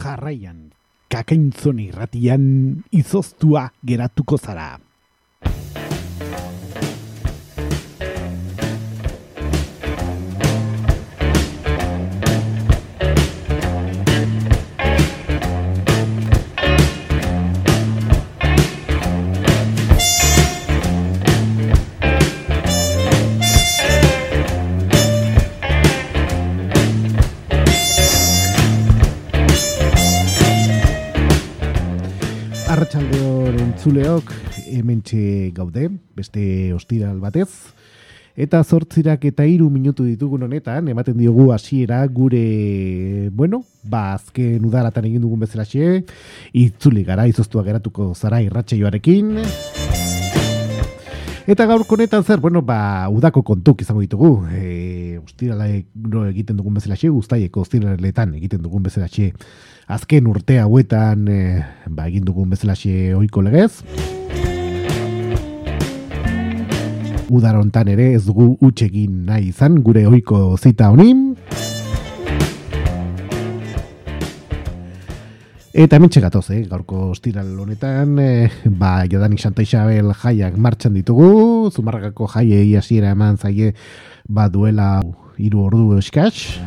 [0.00, 0.70] jarraian,
[1.12, 2.44] kakaintzon irratian
[2.90, 4.78] izoztua geratuko zara.
[33.80, 34.28] Entzuleok
[34.76, 36.42] hementxe gaude, beste
[36.76, 37.48] ostiral batez.
[38.36, 45.08] Eta zortzirak eta hiru minutu ditugun honetan, ematen diogu hasiera gure, bueno, ba, azken udaratan
[45.08, 46.04] egin dugun bezalaxe,
[46.52, 49.38] itzuli gara, izoztua geratuko zara irratxeioarekin.
[51.50, 54.44] Eta gaurko honetan zer, bueno, ba, udako kontuk izango ditugu.
[54.54, 55.64] E, ostirala
[55.98, 59.32] no, egiten dugun bezalaxe, guztaieko ostiraletan egiten dugun bezalaxe,
[59.90, 61.40] azken urte hauetan e,
[61.88, 63.82] ba, egin dugun bezalaxe oiko legez.
[67.26, 71.32] Udar hontan ere ez dugu utxegin nahi izan gure ohiko zita honin.
[75.80, 76.58] Eta hemen txegatoz, eh?
[76.68, 83.38] gaurko ostiral honetan, eh, ba, Jodanik Santa Isabel jaiak martxan ditugu, Zumarragako jaiei hasiera eman
[83.40, 83.70] zaie,
[84.28, 84.90] ba, duela
[85.40, 86.60] hiru ordu eskaz.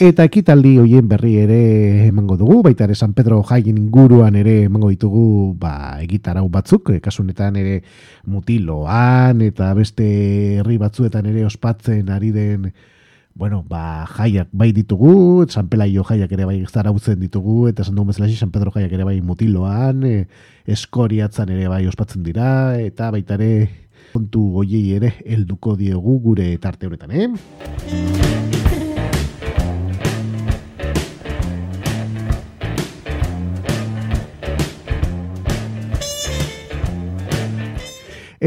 [0.00, 1.60] Eta ekitaldi hoien berri ere
[2.06, 7.00] emango dugu, baita ere San Pedro jaien inguruan ere emango ditugu ba, egitarau batzuk, e,
[7.04, 7.82] kasunetan ere
[8.24, 10.06] mutiloan eta beste
[10.62, 12.70] herri batzuetan ere ospatzen ari den
[13.38, 18.10] bueno, ba, jaiak bai ditugu, San Pelaio jaiak ere bai zarautzen ditugu, eta esan dugu
[18.10, 20.26] bezala San Pedro jaiak ere bai mutiloan, e,
[20.66, 23.68] eskoriatzan ere bai ospatzen dira, eta baita ere
[24.12, 28.27] kontu goiei ere helduko diegu gure tarte honetan, eh?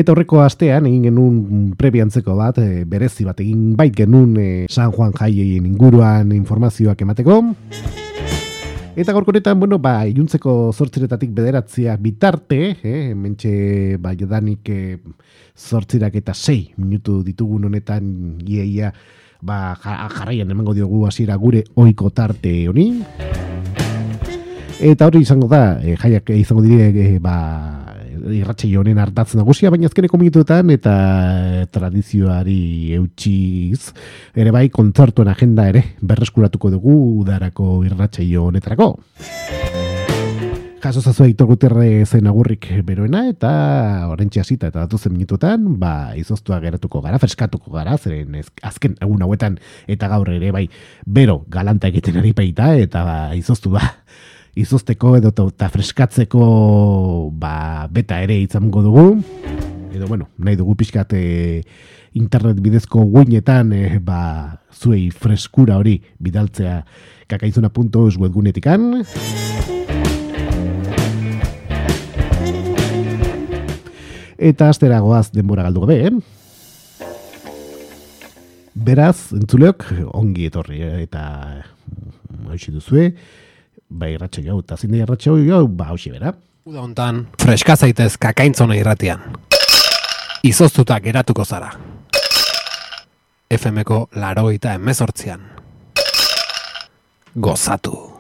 [0.02, 1.42] Eta horreko astean egin genuen
[1.78, 7.36] prebiantzeko bat, e, berezi bat egin bait genuen e, San Juan jaieien inguruan informazioak emateko.
[8.98, 13.54] Eta gorkoretan, bueno, ba, iluntzeko zortziretatik bederatziak bitarte, eh, mentxe,
[14.02, 14.80] ba, jodanik e,
[15.54, 18.90] zortzirak eta sei minutu ditugun honetan iaia,
[19.40, 22.90] ba, jarraian emango diogu hasiera gure oiko tarte honi.
[24.82, 27.38] Eta hori izango da, e, jaiak izango dire, e, ba,
[28.30, 30.94] irratxe honen hartatzen nagusia, baina azkeneko minutuetan eta
[31.74, 33.92] tradizioari eutxiz,
[34.36, 38.96] ere bai, kontzertuen agenda ere berreskuratuko dugu udarako irratxe honetarako.
[40.82, 41.58] Jaso zazua Aitor
[42.06, 47.98] zen agurrik beroena eta orentxe hasita eta datuzen minutuetan, ba, izoztua geratuko gara, freskatuko gara,
[47.98, 50.68] zeren azken egun hauetan eta gaur ere bai,
[51.06, 53.82] bero galanta egiten ari baita eta ba, izoztu ba,
[54.56, 56.42] izozteko edo eta freskatzeko
[57.32, 59.06] ba, beta ere izango dugu.
[59.92, 61.62] Edo, bueno, nahi dugu pixkat e,
[62.20, 66.82] internet bidezko guinetan e, ba, zuei freskura hori bidaltzea
[67.32, 69.04] kakaizuna.eus webgunetikan.
[74.42, 76.14] Eta astera goaz denbora galdu gabe, eh?
[78.74, 79.86] Beraz, entzuleok,
[80.18, 81.04] ongi etorri, eh?
[81.04, 81.22] eta
[82.50, 83.12] hausi duzue,
[83.92, 86.34] bai irratxe gau, eta zinde irratxe gau, ba, hausi bera.
[86.66, 89.24] Uda hontan, freska zaitez kakaintzona irratian.
[90.48, 91.72] Izoztuta geratuko zara.
[93.52, 95.44] FMko laroita emezortzian.
[97.36, 98.11] Gozatu.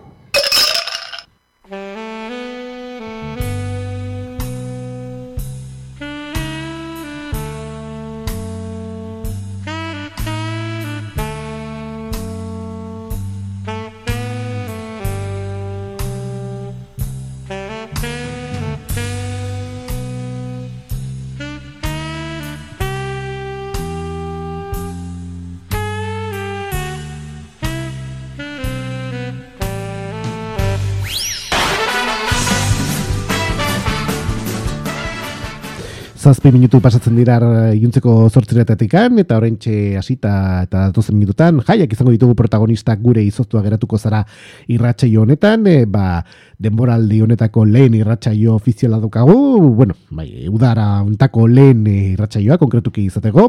[36.22, 37.40] Zazpi minutu pasatzen dira
[37.73, 43.97] iluntzeko zortziretatik eta horrentxe hasita eta datozen minututan, jaiak izango ditugu protagonistak gure izoztua geratuko
[43.97, 44.23] zara
[44.68, 46.22] irratxaio honetan, e, ba,
[46.59, 53.47] denboraldi honetako lehen irratxaio ofiziala dukagu, bueno, bai, udara ontako lehen irratxaioa konkretuki izateko,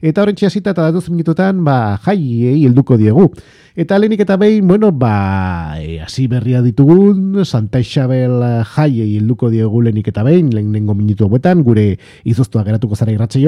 [0.00, 3.28] eta horrentxe hasita eta datozen minututan, ba, jaiei helduko diegu.
[3.74, 5.74] Eta lehenik eta behin, bueno, ba,
[6.04, 8.38] hasi berria ditugun, Santa Isabel
[8.70, 13.42] jaiei helduko diegu lehenik eta behin, lehen nengo minutu hauetan, gure izoztua geratuko zara irratxe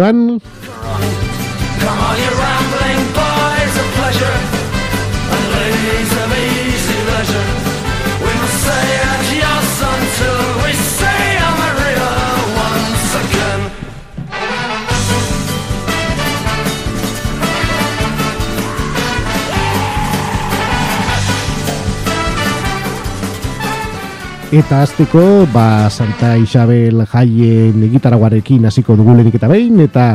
[24.57, 30.07] Eta azteko, ba, Santa Isabel jaien egitaraguarekin hasiko dugulenik eta behin, eta,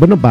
[0.00, 0.30] bueno, ba,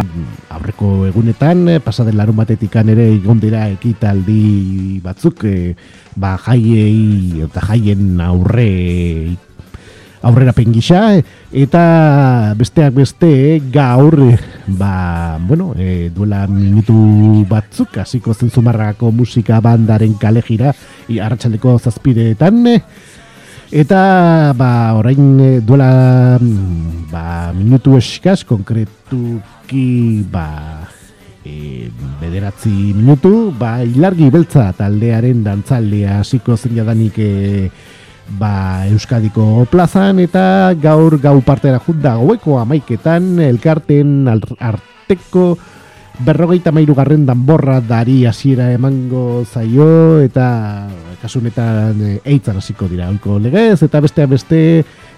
[0.55, 5.75] aurreko egunetan, pasaden larun batetikan ere egon dira ekitaldi batzuk, e,
[6.17, 8.67] ba, jaiei, eta jaien aurre
[10.25, 11.05] aurrera pengisa,
[11.53, 11.85] eta
[12.57, 14.17] besteak beste gaur,
[14.65, 20.73] ba, bueno, e, duela minutu batzuk, hasiko zen zumarrako musika bandaren kalejira,
[21.21, 22.63] arratsaldeko zazpideetan,
[23.73, 30.85] Eta ba, orain eh, duela mm, ba, minutu eskaz, konkretuki ba,
[31.41, 31.89] e,
[32.21, 37.71] bederatzi minutu, ba, ilargi beltza taldearen dantzaldea hasiko zen jadanik e,
[38.37, 45.55] ba, Euskadiko plazan, eta gaur gau partera junda gaueko amaiketan, elkarten arteko
[46.19, 50.89] berrogeita mairu garren danborra dari hasiera emango zaio, eta
[51.21, 54.59] kasunetan e, eitzan hasiko dira olko legez, eta beste beste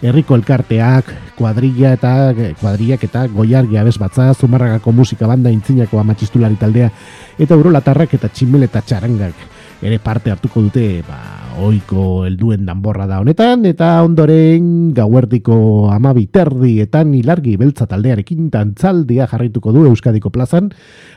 [0.05, 2.13] herriko elkarteak, kuadrilla eta
[2.61, 6.91] kuadriak eta goiargia bez batza, zumarragako musika banda intzinako amatxistulari taldea,
[7.39, 11.19] eta urolatarrak eta tximel eta txarangak ere parte hartuko dute ba,
[11.65, 19.71] oiko helduen danborra da honetan, eta ondoren gauerdiko amabiterdi eta ilargi beltza taldearekin tantzaldia jarraituko
[19.71, 20.71] du Euskadiko plazan,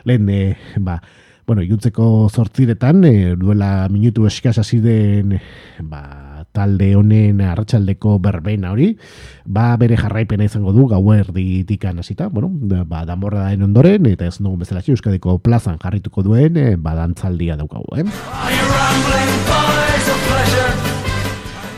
[0.04, 1.00] lehen, e, ba,
[1.46, 5.38] bueno, iuntzeko zortziretan, e, duela minutu eskaz hasi den
[5.80, 6.27] ba,
[6.58, 8.90] talde honen arratsaldeko berbena hori,
[9.46, 12.50] ba, bere jarraipena izango du gauerdi dikan hasita, bueno,
[12.84, 17.56] ba, danborra daen ondoren, eta ez nugu bezala euskadiko plazan jarrituko duen, e, ba, dantzaldia
[17.60, 18.06] daukagu, eh?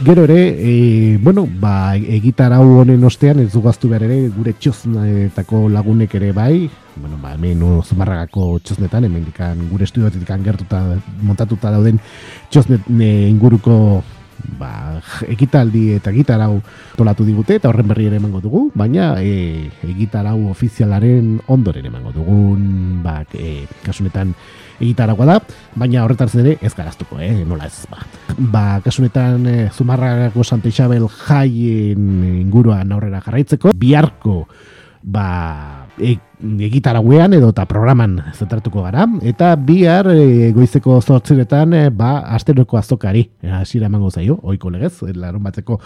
[0.00, 6.14] Gero ere, e, bueno, ba, egitarau honen ostean ez dugaztu behar ere gure txoznetako lagunek
[6.16, 10.80] ere bai, bueno, ba, hemen zumarragako txosnetan, hemen dikan, gure estudioetik gertuta
[11.20, 12.00] montatuta dauden
[12.48, 13.76] txosnet inguruko
[14.58, 16.60] ba, ekitaldi eta gitarau
[16.96, 23.02] tolatu digute eta horren berri ere emango dugu, baina e, egitarau ofizialaren ondoren emango dugun,
[23.04, 24.34] ba, e, kasunetan
[24.80, 25.36] egitaragoa da,
[25.76, 27.44] baina horretaz ere ez garaztuko, eh?
[27.44, 28.04] nola ez, ba.
[28.38, 34.44] Ba, kasunetan e, Zumarragako Santa Isabel jaien inguruan aurrera jarraitzeko, biharko,
[35.02, 36.16] ba, e,
[36.66, 39.06] egitarauean edo eta programan zentratuko gara.
[39.22, 44.96] Eta bihar e, goizeko zortziretan e, ba asteroko azokari e, hasiera emango zaio ohiko legez
[45.14, 45.80] larun batzeko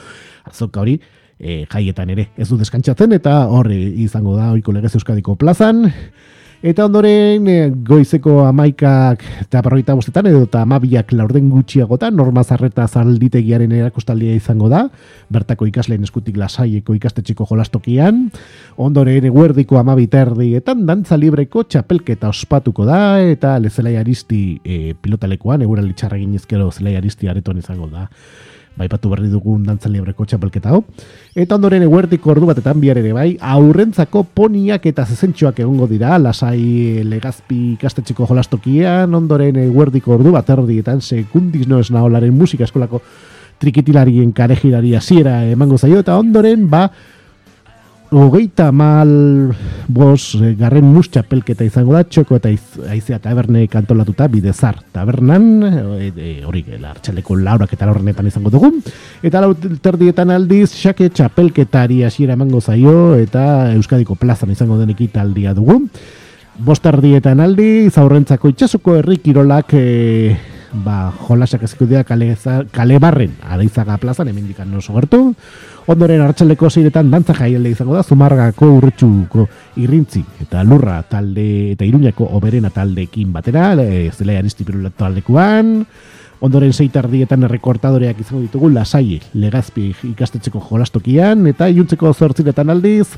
[0.50, 0.99] azoka hori
[1.38, 5.84] e, jaietan ere ez du deskantzatzen eta horri izango da ohiko legez Euskadiko plazan
[6.64, 12.87] Eta ondoren eh, goizeko amaikak eta berroita bostetan edo eta amabiak laurden gutxiagotan norma zarreta
[12.88, 14.87] zalditegiaren erakustaldia izango da,
[15.28, 18.22] bertako ikasleen eskutik lasaieko ikastetxiko jolastokian,
[18.81, 26.16] ondoren eguerdiko amabiterdietan dantza libreko txapelketa ospatuko da, eta lezelai aristi e, pilotalekuan, egura litxarra
[26.16, 28.08] ginezkero zelai aristi areton izango da
[28.76, 30.82] baipatu berri dugun dantzan libreko txapelketa hau.
[31.35, 37.05] Eta ondoren eguertiko ordu batetan bihar ere bai, aurrentzako poniak eta zezentxoak egongo dira, lasai
[37.06, 43.03] legazpi kastetxeko jolastokian, ondoren eguerdiko ordu bat erdietan, sekundiz no esnaolaren musika eskolako
[43.62, 46.88] trikitilarien karejirari hasiera emango zaio, eta ondoren, ba,
[48.14, 49.11] hogeita mal
[49.88, 52.52] bos eh, garren mus txapelketa izango da, txoko eta
[52.92, 58.71] aizea taberne kantolatuta bidezar tabernan, e, e, hori e, lartxaleko laurak eta laurrenetan izango dugu,
[59.23, 65.54] eta lau terdietan aldiz, xake txapelketari hasiera emango zaio, eta Euskadiko plazan izango denek italdia
[65.56, 65.83] dugu.
[66.64, 69.85] Bostardietan aldi, zaurrentzako itxasuko herrikirolak e,
[70.75, 72.33] ba, jolasak eziko dira kale,
[72.75, 75.21] kale barren, araizaga plazan, hemen dikan oso gertu,
[75.85, 79.43] Ondoren hartxaleko zeiretan dantza jaialde izango da, zumargako urretxuko
[79.85, 85.75] irrintzi eta lurra talde eta iruñako oberena taldeekin batera, e, zelai aristipirula taldekuan,
[86.45, 93.11] ondoren zeitardietan errekortadoreak izango ditugu lasai legazpi ikastetxeko jolastokian, eta iuntzeko zortziretan aldiz,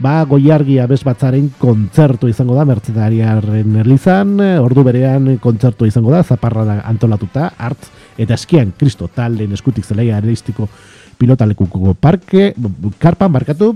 [0.00, 7.52] ba, goiargia bezbatzaren kontzertu izango da, mertzedariaren erlizan, ordu berean kontzertu izango da, zaparra antolatuta,
[7.58, 10.72] hartz, eta eskian, kristo, talden eskutik zelai aristiko
[11.18, 12.52] pilotalekuko parke,
[12.98, 13.72] karpan markatu,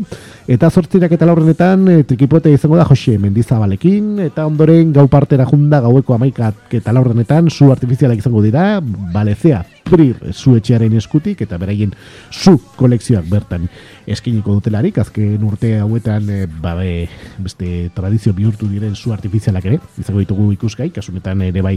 [0.48, 5.80] eta zortzirak eta laurrenetan e, trikipote izango da Jose Mendizabalekin, eta ondoren gau partera junda
[5.84, 8.78] gaueko amaikat eta laurrenetan zu artifizialak izango dira,
[9.14, 11.94] balezea, prir zu etxearen eskutik, eta beraien
[12.32, 13.68] zu kolekzioak bertan
[14.08, 17.08] eskiniko dutelarik, azken urte hauetan e, babe,
[17.44, 21.76] beste tradizio bihurtu diren zu artifizialak ere, izango ditugu ikuskai, kasunetan ere bai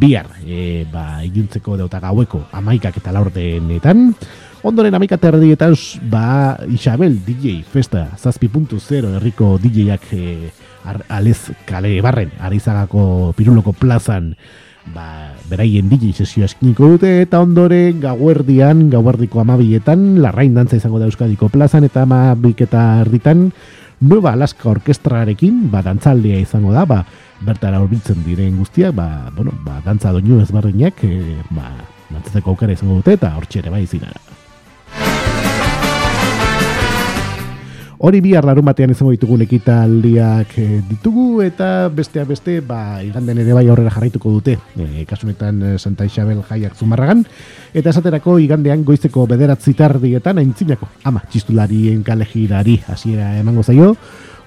[0.00, 4.10] bihar, e, ba, iluntzeko deuta gaueko amaikak eta laurdenetan,
[4.64, 5.74] Ondoren amika terdietan,
[6.08, 10.52] ba, Isabel DJ Festa, zazpi puntu zero, herriko DJak e,
[11.12, 14.30] alez kale barren, arizagako piruloko plazan
[14.94, 21.10] ba, beraien digi sesio eskiniko dute eta ondoren gauerdian, gauerdiko amabietan, larrain dantza izango da
[21.12, 23.50] Euskadiko plazan eta amabik eta erditan,
[24.00, 27.02] Nueva Alaska Orkestrarekin, ba, dantzaldea izango da, ba,
[27.44, 31.68] bertara horbitzen diren guztiak, ba, bueno, ba, dantza doinu ezberdinak, e, ba,
[32.08, 34.33] dantzatzeko aukera izango dute eta hortxe ere bai zinara.
[38.04, 43.54] Hori bi larun batean izango ditugu ekitaldiak eh, ditugu eta besteak beste, ba, iganden ere
[43.56, 44.58] bai aurrera jarraituko dute.
[44.76, 47.22] E, kasunetan eh, Santa Isabel jaiak zumarragan.
[47.72, 50.90] Eta esaterako igandean goizeko bederatzi tardietan aintzinako.
[51.08, 53.94] Ama, txistularien kalejirari hasiera emango zaio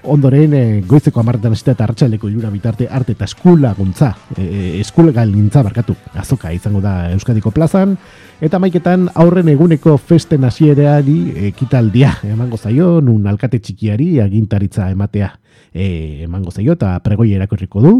[0.02, 5.12] ondoren e, goizeko amarretan esita eta hartxaleko irura bitarte arte eta eskula guntza, e, eskula
[5.12, 7.96] galintza barkatu, azoka izango da Euskadiko plazan,
[8.40, 15.32] eta maiketan aurren eguneko festen hasiereari ekitaldia emango zaio, nun alkate txikiari agintaritza ematea
[15.72, 17.96] e, emango zaio eta pregoi erakorriko du,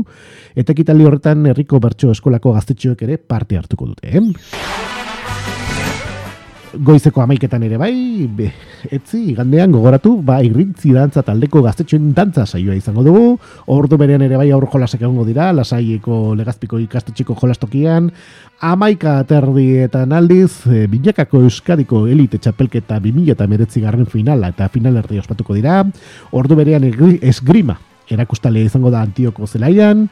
[0.54, 4.08] eta ekitaldi horretan herriko bertso eskolako gaztetxoek ere parte hartuko dute.
[4.08, 4.97] Eh?
[6.74, 8.48] Goizeko amaiketan ere bai, be,
[8.92, 13.38] etzi, gandean gogoratu, ba, irrintzi dantza taldeko gaztetxoen dantza saioa izango dugu,
[13.74, 18.10] ordu berean ere bai aurro jolasak egongo dira, lasaieko legazpiko ikastetxeko jolastokian,
[18.60, 25.00] amaika aterrietan aldiz, e, binakako euskadiko elite txapelketa 2000 eta meretzi garren finala eta final
[25.00, 25.82] erdi ospatuko dira,
[26.32, 26.84] ordu berean
[27.22, 30.08] esgrima, erakustalea izango da antioko zelaian,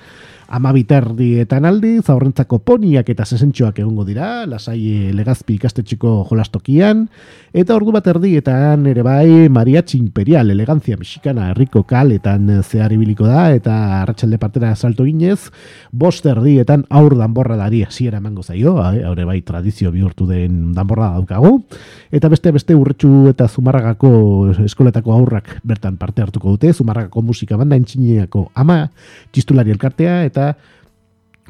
[0.48, 7.06] ama biterrietan aldi, zaurrentzako poniak eta sesentxoak egongo dira, lasai legazpi ikastetxiko jolastokian,
[7.56, 13.48] eta ordu bat erdietan ere bai mariachi imperial, elegantzia mexikana herriko kaletan zehar ibiliko da,
[13.56, 15.50] eta arratsalde partera salto ginez,
[15.90, 21.56] bost erdietan aur danborra dari hasiera emango zaio, haure bai tradizio bihurtu den danborra daukagu,
[22.14, 24.12] eta beste beste urretxu eta zumarragako
[24.66, 28.84] eskoletako aurrak bertan parte hartuko dute, zumarragako musika banda entxineako ama
[29.32, 30.35] txistulari elkartea, eta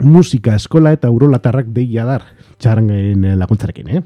[0.00, 2.26] musika eskola eta urolatarrak deia dar
[2.60, 4.02] txarangen laguntzarekin, eh?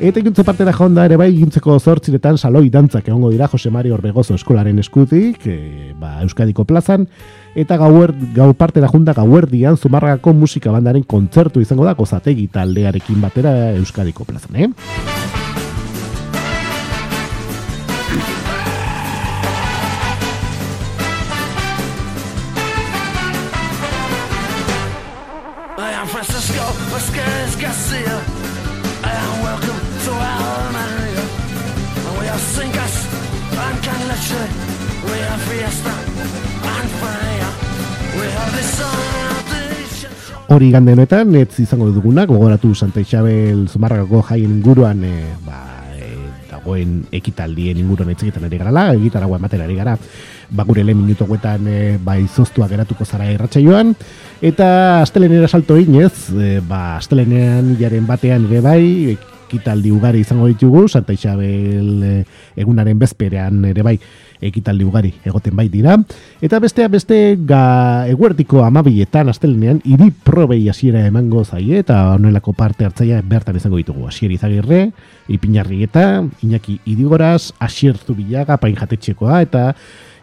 [0.00, 3.98] Eta ikuntze parte da jonda ere bai, gintzeko zortziretan saloi dantzak egongo dira Jose Mario
[3.98, 7.04] Orbegozo eskolaren eskutik, e, ba, Euskadiko plazan,
[7.52, 13.20] eta gauer, gau parte da jonda gauerdian zumarragako musika bandaren kontzertu izango da, gozategi taldearekin
[13.20, 15.39] batera Euskadiko plazan, eh?
[40.50, 45.12] Hori gande honetan, ez izango dugunak, gogoratu Santa Isabel Zumarragako jaien inguruan, e,
[45.46, 45.60] ba,
[45.94, 46.08] e,
[46.50, 49.94] dagoen ekitaldien inguruan etzeketan ari gara, egitaragoa ematen ari gara,
[50.50, 53.94] ba, gure lehen minuto guetan e, ba, izoztua geratuko zara erratxa joan,
[54.42, 54.66] eta
[55.04, 58.82] astelenera salto inez, e, ba, astelenean jaren batean ere bai,
[59.46, 62.16] ekitaldi ugari izango ditugu, Santa Isabel e,
[62.58, 64.00] egunaren bezperean ere bai,
[64.40, 65.96] ekitaldi ugari egoten bai dira.
[66.40, 72.84] Eta bestea beste ga eguertiko amabietan astelenean iri probei hasiera emango zaie eta honelako parte
[72.84, 74.06] hartzaia bertan izango ditugu.
[74.08, 74.90] Asier Izagirre,
[75.28, 79.74] Ipinarri eta Iñaki Idigoraz, Asier Zubilaga, Pain Jatetxekoa eta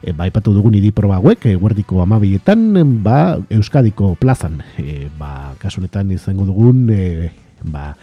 [0.01, 6.11] e, ba, ipatu dugun idi proba hauek, eguerdiko amabietan, ba, Euskadiko plazan, e, ba, kasunetan
[6.15, 7.31] izango dugun, e,
[7.65, 7.95] ba,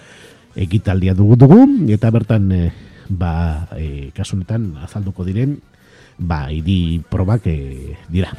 [0.54, 1.60] ekitaldia dugu dugu,
[1.94, 2.72] eta bertan, e,
[3.08, 5.58] ba, e, kasunetan azalduko diren,
[6.18, 8.30] ba, idi probak e, dira.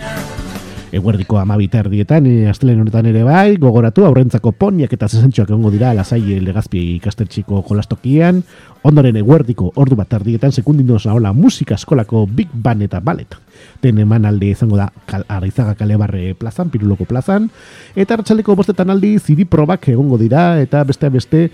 [0.95, 5.91] Eguerdiko amabita erdietan, e, astelen honetan ere bai, gogoratu, aurrentzako poniak eta zesentxoak egongo dira,
[5.97, 8.43] lasai legazpi ikastertxiko jolastokian,
[8.85, 13.35] ondoren eguerdiko ordu bat erdietan, sekundindu hola musika eskolako Big Band eta Ballet.
[13.81, 17.49] Den eman alde izango da kal, Araizaga Kalebarre plazan, Piruloko plazan,
[17.95, 21.49] eta hartxaleko bostetan aldi zidi probak egongo dira, eta beste beste,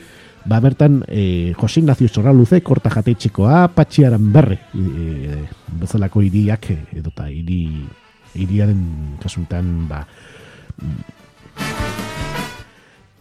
[0.45, 5.43] ba bertan e, Jose Ignacio Sorraluze korta jatetxekoa patxiaran berre e,
[5.81, 7.63] bezalako iriak edota iri
[8.41, 10.05] iriaren kasuntan ba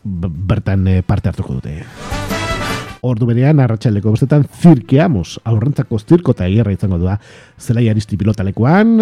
[0.03, 1.83] bertan parte hartuko dute.
[3.01, 7.19] Ordu berean, arratsaldeko bestetan, zirkeamos, aurrentzako zirko eta izango da,
[7.59, 8.99] zelai aristi pilotalekuan,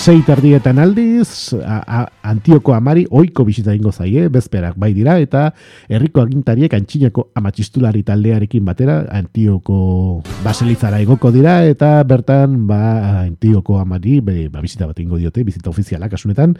[0.00, 5.50] Sei tardietan aldiz, a, a, antioko amari oiko bisita ingo zaie, bezperak bai dira, eta
[5.92, 12.78] herriko agintariek antxinako amatxistulari taldearekin batera, antioko baselizara egoko dira, eta bertan, ba,
[13.26, 16.54] antioko amari, be, ba, bisita bat ingo diote, bizita ofiziala kasunetan,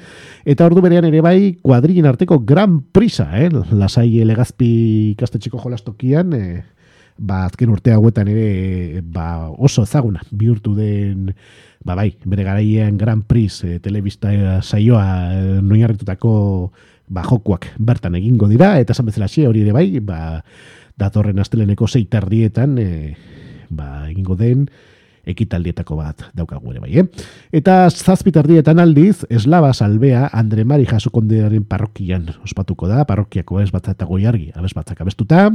[0.44, 3.48] eta ordu berean ere bai, kuadrillen arteko gran prisa, eh?
[3.72, 6.79] lasai elegazpi kastetxeko jolastokian, eh?
[7.20, 11.34] Ba, azken urte hauetan ere ba, oso ezaguna bihurtu den
[11.84, 16.32] ba bai, bere garaian Grand Prix e, telebista saioa e, noinarritutako
[17.08, 20.40] ba, jokuak bertan egingo dira, eta esan bezala xe hori ere bai, ba,
[21.00, 22.90] datorren asteleneko zeitardietan e,
[23.68, 24.68] ba, egingo den
[25.30, 27.26] ekitaldietako bat daukagu ere bai, eh?
[27.52, 34.08] Eta zazpitardietan aldiz, eslaba salbea Andre Mari jasokondearen parrokian ospatuko da, parrokiako ez batza eta
[34.08, 35.50] goiargi, abez batzak abestuta.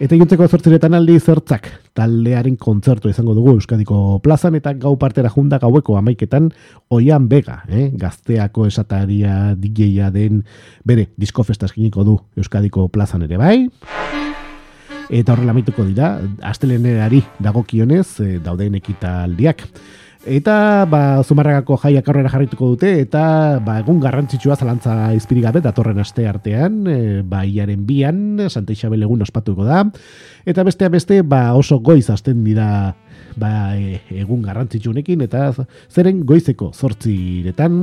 [0.00, 5.58] Eta iuntzeko zortziretan aldi zertzak taldearen kontzertu izango dugu Euskadiko plazan eta gau partera junda
[5.60, 6.46] gaueko amaiketan
[6.96, 7.90] oian bega, eh?
[8.00, 10.40] gazteako esataria dj den
[10.88, 13.68] bere diskofesta eskiniko du Euskadiko plazan ere bai.
[15.10, 16.14] Eta horrela maituko dira,
[16.48, 19.66] astelenerari dagokionez e, dauden ekitaldiak.
[20.28, 25.98] Eta ba, zumarragako jaiak aurrera jarrituko dute, eta ba, egun garrantzitsua zalantza izpirik gabe, datorren
[26.02, 29.86] aste artean, e, ba, iaren bian, Santa Isabel egun ospatuko da.
[30.44, 32.92] Eta besteak beste, ba, oso goiz azten dira
[33.36, 35.50] ba, e, egun garrantzitsunekin eta
[35.90, 37.78] zeren goizeko zortziretan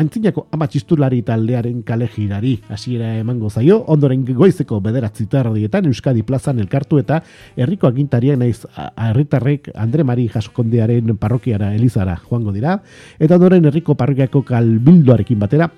[0.00, 6.98] antzinako amatxistulari taldearen kale girari hasiera emango zaio, ondoren goizeko bederatzi tardietan Euskadi plazan elkartu
[7.02, 7.20] eta
[7.56, 8.64] herriko agintarien naiz
[8.96, 12.80] herritarrek Andre Mari jaskondearen parrokiara elizara joango dira,
[13.18, 15.70] eta ondoren herriko parrokiako kalbildoarekin batera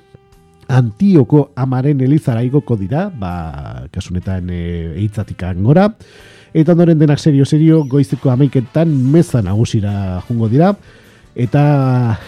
[0.67, 4.63] Antioko amaren elizara igoko dira, ba, kasunetan e,
[4.99, 5.93] eitzatik angora,
[6.57, 10.71] Eta ondoren denak serio-serio goizeko amaiketan meza nagusira jungo dira.
[11.37, 11.63] Eta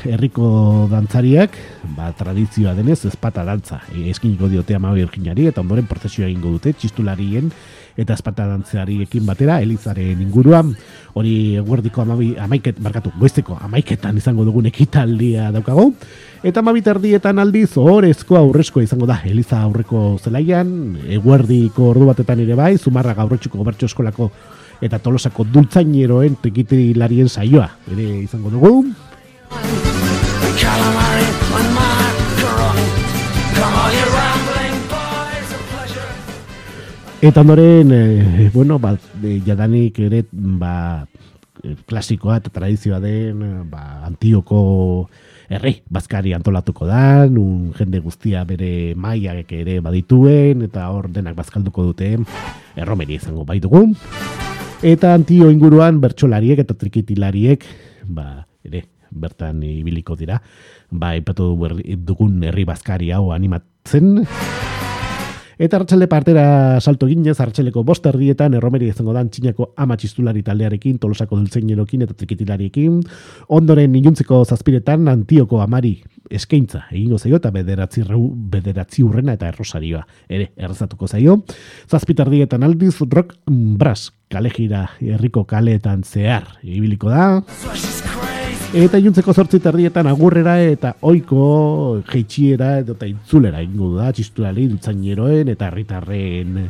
[0.05, 1.55] herriko dantzariak,
[1.97, 3.79] ba, tradizioa denez, ezpata dantza.
[3.89, 7.49] E, eskiniko diote ama virginari eta ondoren prozesioa egingo dute, txistularien
[7.99, 10.71] eta espata dantzeariekin batera, elizaren inguruan,
[11.19, 15.89] hori guardiko amabi, amaiket, markatu, goizteko amaiketan izango dugun ekitaldia daukago,
[16.47, 20.71] eta amabit erdietan aldiz, horrezko aurrezko izango da, eliza aurreko zelaian,
[21.19, 24.31] eguerdiko ordu batetan ere bai, zumarra gaurretxuko gobertxo eskolako
[24.81, 28.77] eta tolosako dultzaineroen tekitilarien saioa, ere izango dugu.
[37.21, 38.93] Eta ondoren, e, bueno, ba,
[39.25, 41.03] e, jadanik ere, ba,
[41.91, 44.61] klasikoa eta tradizioa den, ba, antioko
[45.51, 51.89] herri, bazkari antolatuko da, un jende guztia bere maiak ere badituen, eta hor denak bazkalduko
[51.91, 52.13] dute,
[52.79, 53.83] erromeri izango baitugu.
[54.87, 57.67] Eta antio inguruan, bertsolariek eta trikitilariek,
[58.07, 60.39] ba, ere, bertan ibiliko dira,
[60.95, 61.51] ba, ipatu
[61.99, 64.21] dugun herri bazkari hau animatzen,
[65.59, 66.45] Eta hartxalde partera
[66.81, 73.01] salto ginez, hartxaleko bost erdietan, erromeri izango dan txinako amatxistulari taldearekin, tolosako dultzeinerokin eta trikitilariekin,
[73.59, 75.97] ondoren inuntzeko zazpiretan, antioko amari
[76.31, 78.05] eskaintza egingo zaio eta bederatzi,
[78.55, 81.41] bederatzi urrena eta errosarioa ere errazatuko zaio.
[81.91, 88.38] Zazpitardietan aldiz, rock brass kalejira herriko kaleetan zehar ibiliko da.
[88.77, 95.49] Eta juntzeko zortzi tardietan agurrera eta oiko jeitxiera edo eta intzulera ingo da, txistulari dutzaineroen
[95.55, 96.67] eta herritarren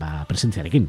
[0.00, 0.88] ba, presentziarekin.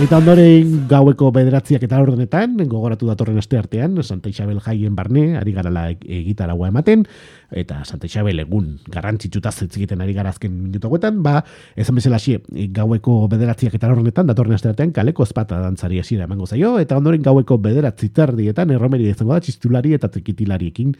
[0.00, 5.52] Eta ondoren gaueko bederatziak eta ordenetan, gogoratu datorren este artean, Santa Isabel jaien barne, ari
[5.52, 7.04] garala egitaragua ematen,
[7.50, 11.44] eta Santa Isabel egun garrantzitsuta zetzikiten ari garazken minutu guetan, ba,
[11.76, 12.40] ezan bezala xie,
[12.72, 17.22] gaueko bederatziak eta ordenetan, datorren este artean, kaleko espata dantzari esira emango zaio, eta ondoren
[17.22, 20.96] gaueko bederatzi tardietan, erromeri izango da, txistulari eta trikitilariekin,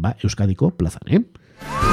[0.00, 1.89] ba, Euskadiko plazan, eh?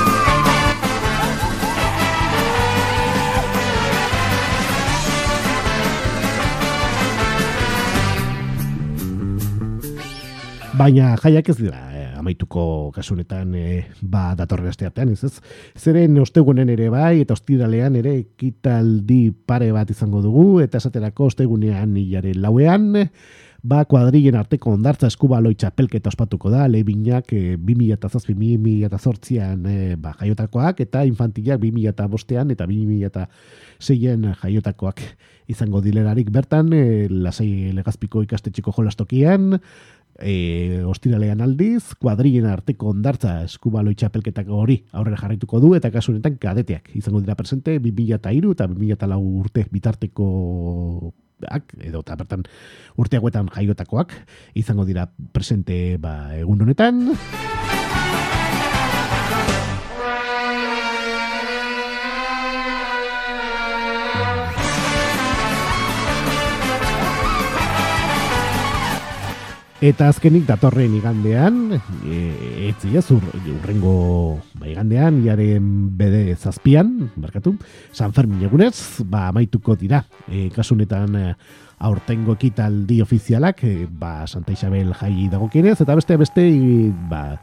[10.78, 15.34] Baina jaiak ez dira eh, amaituko kasunetan eh, ba datorren asteartean ez ez?
[15.78, 21.98] Zeren ostegunen ere bai eta ostiralean ere ekitaldi pare bat izango dugu eta esaterako ostegunean
[21.98, 23.10] hilaren lauean
[23.68, 31.02] ba kuadrillen arteko ondartza eskubaloi txapelketa ospatuko da lehibinak e, 2008-2008an e, ba, jaiotakoak eta
[31.08, 35.02] infantilak 2008an eta 2006an jaiotakoak
[35.52, 39.58] izango dilerarik bertan e, lasai legazpiko ikastetxeko jolastokian
[40.20, 46.38] e, ostiralean aldiz, kuadrillen arteko ondartza eskubaloi txapelketako hori aurrera jarrituko du, eta kasu honetan
[46.42, 50.28] kadeteak izango dira presente, 2000 eta iru eta 2000 eta lau urte bitarteko
[51.86, 52.44] edo eta bertan
[52.98, 54.14] urteagoetan jaiotakoak
[54.58, 57.06] izango dira presente ba, egun honetan.
[69.78, 72.16] Eta azkenik datorren igandean, e,
[72.66, 73.22] etzi ez, ur,
[73.54, 73.92] urrengo
[74.58, 75.68] ba, igandean, iaren
[76.00, 77.54] bede zazpian, barkatu,
[77.94, 80.00] San Fermin egunez, ba, amaituko dira.
[80.26, 81.28] E, kasunetan e,
[81.86, 86.48] aurtengo ekitaldi ofizialak, e, ba, Santa Isabel jai dagokienez, eta beste beste,
[87.12, 87.38] ba,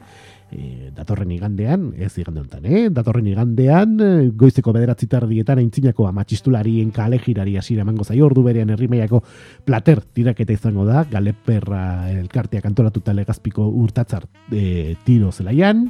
[0.52, 2.88] e, datorren igandean, ez igande honetan, eh?
[2.94, 8.70] datorren igandean, e, goizeko bederatzi tardietan aintzinako amatxistularien kale girari asira emango zaio, ordu berean
[8.74, 9.22] herrimeiako
[9.64, 15.88] plater tiraketa izango da, galeperra elkarteak antolatuta legazpiko urtatzar e, tiro zelaian,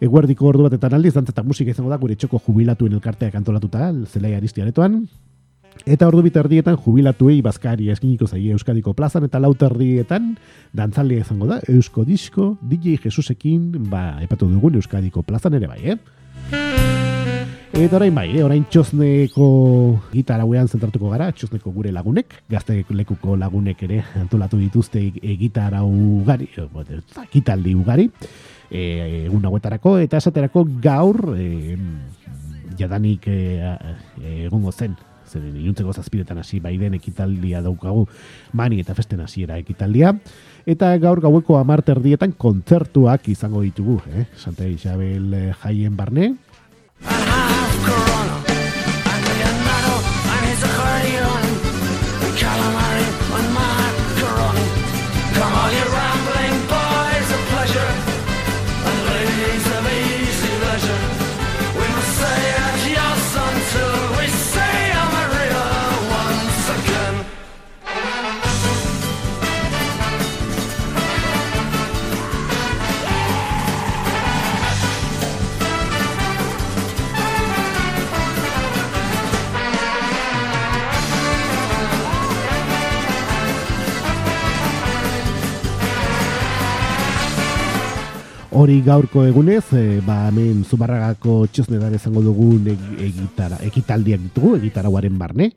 [0.00, 5.02] Eguerdiko ordu batetan aldiz, dantzatak musika izango da, gure txoko jubilatuen elkarteak antolatuta, zelai aristiaretoan,
[5.86, 10.34] Eta ordu biterdietan jubilatuei bazkari eskiniko zaie Euskadiko plazan eta lauterdietan
[10.76, 15.98] dantzaldia izango da Eusko Disko DJ Jesusekin ba epatu dugun Euskadiko plazan ere bai, eh?
[17.70, 18.42] Eta orain bai, eh?
[18.44, 19.46] orain txosneko
[20.12, 25.80] gitara guean zentratuko gara, txosneko gure lagunek, gazte lekuko lagunek ere antolatu dituzte e, gitara
[25.86, 26.98] ugari, e,
[27.32, 28.10] gitaldi ugari,
[28.68, 28.82] e,
[29.28, 31.78] egun hauetarako, eta esaterako gaur, e,
[32.76, 33.38] jadanik e,
[34.48, 34.98] egongo zen,
[35.30, 38.06] zeren iluntzeko zazpiretan hasi baiden ekitaldia daukagu
[38.52, 40.14] mani eta festen hasiera ekitaldia.
[40.66, 44.26] Eta gaur gaueko amarter dietan kontzertuak izango ditugu, eh?
[44.36, 46.34] Santa Isabel eh, jaien barne.
[88.50, 95.50] Hori gaurko egunez, e, ba hemen Zumarragako txosnetan izango dugun egitara, ekitaldiak ditugu, egitarauaren barne.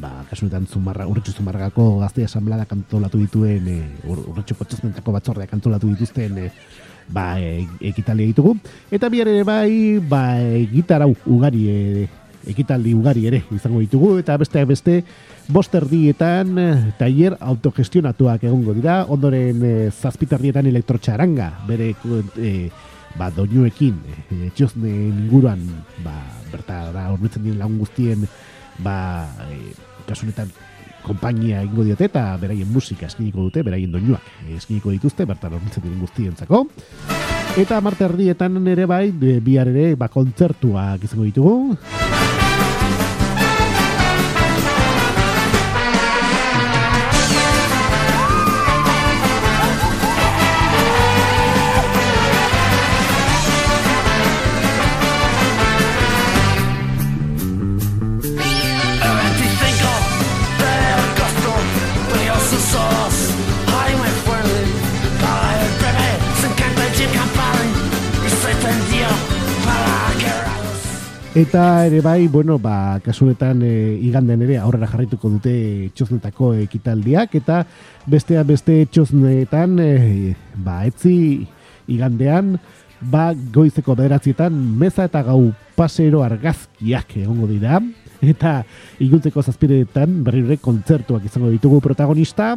[0.00, 6.38] Ba, kasunetan Zumarra, urretxu Zumarragako gazte asamblada kantolatu dituen, e, urretxu potxosnetako batzordea kantolatu dituzten,
[6.38, 6.52] e,
[7.10, 8.56] ba, e, ekitaldia ditugu.
[8.90, 12.08] Eta bihar ere bai, ba, egitarau ugari, e,
[12.48, 14.96] ekitaldi ugari ere izango ditugu, eta beste beste,
[15.48, 21.92] boster dietan eh, tailer autogestionatuak egongo dira, ondoren e, eh, zazpitardietan elektrotxaranga, bere
[22.38, 22.54] e,
[23.18, 23.98] ba, doinuekin,
[24.30, 25.62] e, txosne inguruan,
[26.04, 26.16] ba,
[26.52, 28.26] berta, da, hormetzen dien lagun guztien,
[28.84, 28.96] ba,
[29.50, 29.74] e,
[30.08, 30.50] kasunetan,
[31.00, 34.26] kompainia ingo diote eta beraien musika eskiniko dute, beraien doinuak
[34.58, 36.66] eskiniko dituzte, berta hormetzen dien guztien zako.
[37.58, 41.76] Eta marte erdietan ere bai, bihar ere, ba, kontzertuak izango ditugu.
[71.30, 75.52] Eta ere bai, bueno, ba, kasunetan e, iganden ere aurrera jarrituko dute
[75.94, 77.60] txosnetako ekitaldiak, eta
[78.10, 81.46] bestea beste txosnetan, e, ba, etzi
[81.86, 82.56] igandean,
[83.14, 87.78] ba, goizeko bederatzietan, meza eta gau pasero argazkiak egongo dira,
[88.34, 88.64] eta
[88.98, 92.56] iguntzeko zazpiretan berri kontzertuak izango ditugu protagonista,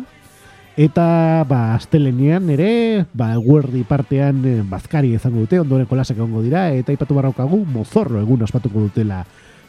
[0.73, 6.71] Eta, ba, astelenean ere, ba, guerdi partean eh, bazkari izango dute, ondoren kolasak egongo dira,
[6.73, 9.19] eta ipatu barraukagu, mozorro egun ospatuko dutela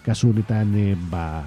[0.06, 1.44] kasu honetan, e, ba,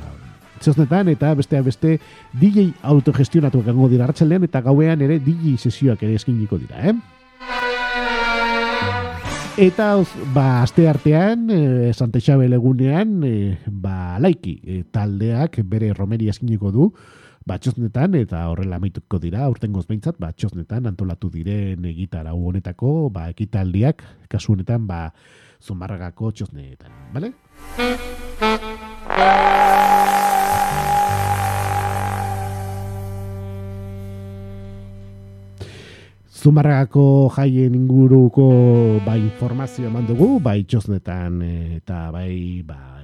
[0.61, 1.97] txosnetan, eta besteak beste,
[2.37, 6.93] DJ autogestionatu egongo dira hartxaldean, eta gauean ere DJ sesioak ere eskiniko dira, eh?
[9.57, 9.95] Eta,
[10.37, 16.69] ba, aste artean, e, Santa Isabel egunean, e, ba, laiki, e, taldeak bere romeria eskiniko
[16.69, 16.91] du,
[17.47, 24.55] batxosnetan eta horrela amaituko dira aurtengoz behintzat batxosnetan antolatu diren egitara honetako ba ekitaldiak kasu
[24.55, 25.11] honetan ba
[25.57, 27.31] Zumarragako txosnetan, bale?
[36.29, 38.45] Zumarragako jaien inguruko
[39.07, 42.96] ba informazio eman dugu, bai txosnetan eta bai ba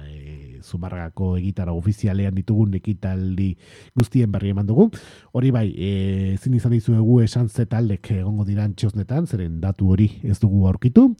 [0.64, 3.50] Zumarragako egitara ofizialean ditugun ekitaldi
[3.96, 4.88] guztien berri eman dugu.
[5.32, 10.10] Hori bai, e, zin izan dizuegu esan ze taldek egongo diran txosnetan, zeren datu hori
[10.22, 11.10] ez dugu aurkitu.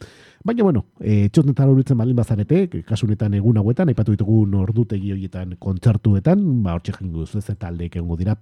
[0.45, 6.45] Baina bueno, e, txosnetan horitzen balin bazarete, kasunetan egun hauetan, aipatu ditugu nordutegi horietan kontzertuetan,
[6.65, 8.37] ba hor txekin guzu ez taldek egongo dira,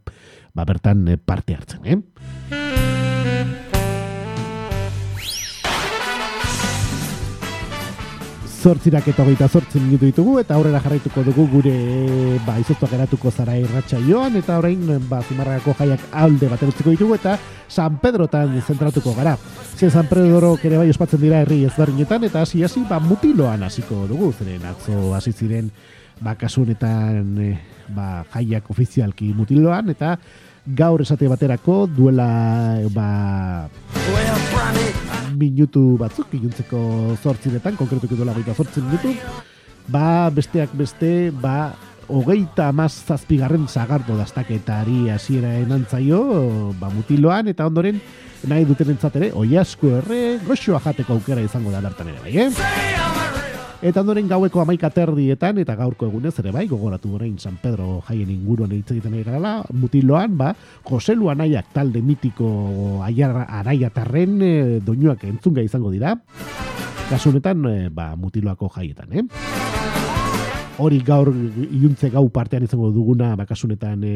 [0.55, 2.62] ba bertan parte hartzen, eh?
[8.63, 11.73] Zortzirak eta hogeita zortzen minutu ditugu eta aurrera jarraituko dugu gure
[12.47, 17.17] ba, izoztuak eratuko zara irratxa joan eta orain ba, zimarrako jaiak alde bat erutziko ditugu
[17.17, 17.33] eta
[17.67, 19.35] San Pedrotan zentratuko gara.
[19.75, 24.05] Zer San Pedro kere bai ospatzen dira herri ezberdinetan eta hasi hasi ba, mutiloan hasiko
[24.07, 25.73] dugu zeren atzo hasi ziren
[26.21, 27.51] ba, kasunetan e,
[27.91, 30.15] ba, jaiak ofizialki mutiloan eta
[30.67, 32.31] gaur esate baterako duela
[32.95, 33.11] ba,
[35.39, 36.83] minutu batzuk, iluntzeko
[37.23, 39.15] zortziretan, konkretuki duela goita zortzin minutu,
[39.93, 41.73] ba, besteak beste, ba,
[42.13, 48.01] hogeita amaz zazpigarren zagardo daztaketari hasiera enantzaio, ba, mutiloan, eta ondoren,
[48.49, 53.42] nahi duten entzatere, oi asko erre, goxoa jateko aukera izango da bertan ere, bai, eh?
[53.83, 58.29] Eta ondoren gaueko amaika terdietan, eta gaurko egunez ere bai, gogoratu orain San Pedro jaien
[58.31, 60.53] inguruan hitz egiten ari garala, mutiloan, ba,
[60.87, 62.47] Jose Luanaiak talde mitiko
[63.03, 64.53] araiatarren e,
[64.87, 66.15] doinuak entzunga izango dira,
[67.11, 69.27] kasunetan, e, ba, mutiloako jaietan, eh?
[70.79, 74.15] Hori gaur iuntze gau partean izango duguna bakasunetan e,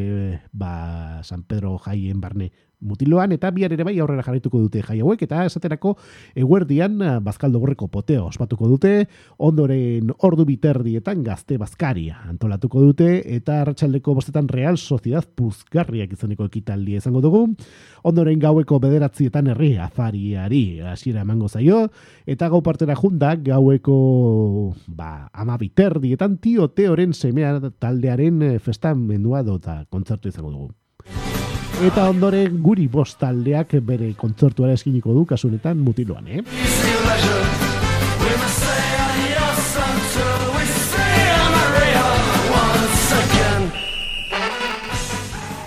[0.55, 5.23] ba, San Pedro jaien barne mutiloan eta bihar ere bai aurrera jarraituko dute jai hauek
[5.27, 5.95] eta esaterako
[6.37, 8.93] eguerdian eh, bazkaldo gorreko poteo ospatuko dute
[9.39, 16.97] ondoren ordu biterdietan gazte bazkaria antolatuko dute eta arratsaldeko bostetan real sociedad puzgarriak izaneko ekitaldi
[17.01, 17.47] izango dugu
[18.05, 21.87] ondoren gaueko bederatzietan herri afariari hasiera emango zaio
[22.27, 23.97] eta gau partera junda gaueko
[24.87, 30.75] ba, ama biterdietan tio teoren semea taldearen eh, festan mendua dota kontzertu izango dugu.
[31.85, 36.86] Eta ondoren guri bostaldeak bere kontzertuara eskiniko du kasunetan mutiloan, eh?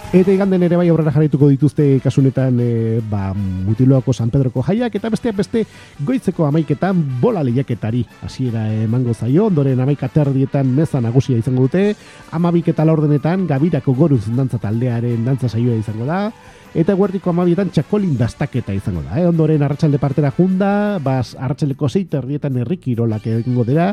[0.09, 2.69] Eta iganden ere bai aurrera jarraituko dituzte kasunetan e,
[3.11, 5.61] ba, mutiloako San Pedroko jaiak eta besteak beste
[6.01, 8.01] goitzeko amaiketan bola lehiaketari.
[8.25, 11.93] Hasiera emango zaio, ondoren amaika terdietan meza nagusia izango dute,
[12.33, 16.23] amabik eta laurdenetan gabirako goruz dantza taldearen dantza saioa izango da,
[16.77, 19.17] eta guertiko amabietan txakolin dastaketa izango da.
[19.19, 19.25] Eh?
[19.27, 23.89] Ondoren arratsalde partera junda, bas arratsaleko zeiter dietan errikirolak egingo dira,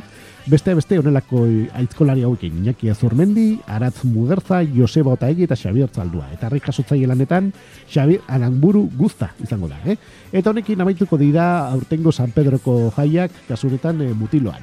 [0.47, 1.47] beste beste honelako
[1.81, 6.29] aitzkolari hauek Iñaki Azurmendi, Aratz Mugerza, Joseba Otaegi eta Xabier Zaldua.
[6.35, 7.53] Eta harrik jasotzaile lanetan
[7.89, 9.81] Xabier Arangburu guzta izango da.
[9.87, 9.97] Eh?
[10.33, 14.63] Eta honekin amaituko dira aurtengo San Pedroko jaiak kasuretan eh, mutiloan.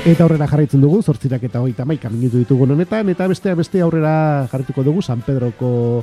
[0.00, 4.46] Eta aurrera jarraitzen dugu, zortzirak eta hogeita maika minutu ditugu honetan, eta bestea beste aurrera
[4.48, 6.02] jarrituko dugu San Pedroko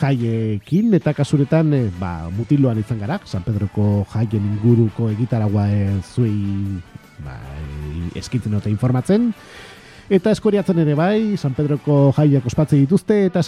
[0.00, 6.34] jaiekin, eta kasuretan e, ba, mutiloan izan gara, San Pedroko jaien inguruko egitaragua e, zuei
[7.22, 7.38] ba,
[8.18, 9.30] eskitzen dute informatzen,
[10.12, 13.40] Eta eskoriatzen ere bai, San Pedroko jaiak ospatzen dituzte, eta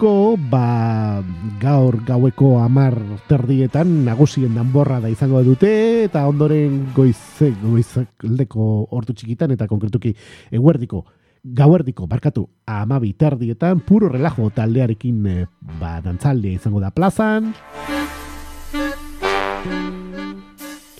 [0.00, 1.22] esaterako, ba,
[1.60, 2.96] gaur gaueko amar
[3.28, 10.14] terdietan nagusien danborra da izango dute, eta ondoren goize, goizek aldeko hortu txikitan, eta konkretuki
[10.50, 11.04] eguerdiko,
[11.44, 15.46] gauerdiko, barkatu, amabi terdietan, puro relajo taldearekin, eh,
[15.78, 17.52] ba, dantzaldea izango da plazan.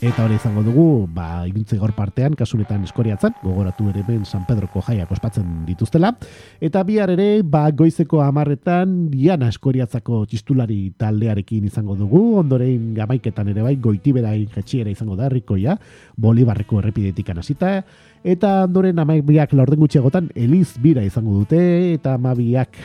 [0.00, 4.80] Eta hori izango dugu, ba, iruntze gaur partean, kasunetan eskoriatzen, gogoratu ere ben San Pedroko
[4.86, 6.14] jaiak ospatzen dituztela.
[6.56, 13.66] Eta bihar ere, ba, goizeko amarretan, diana eskoriatzako txistulari taldearekin izango dugu, ondorein gamaiketan ere
[13.66, 15.76] bai, goitiberain jetxiera izango da, rikoia,
[16.16, 17.82] bolibarreko errepidetik anasita,
[18.24, 21.60] eta ondoren amabiak laurden gutxiagotan, eliz bira izango dute,
[21.94, 22.76] eta amabiak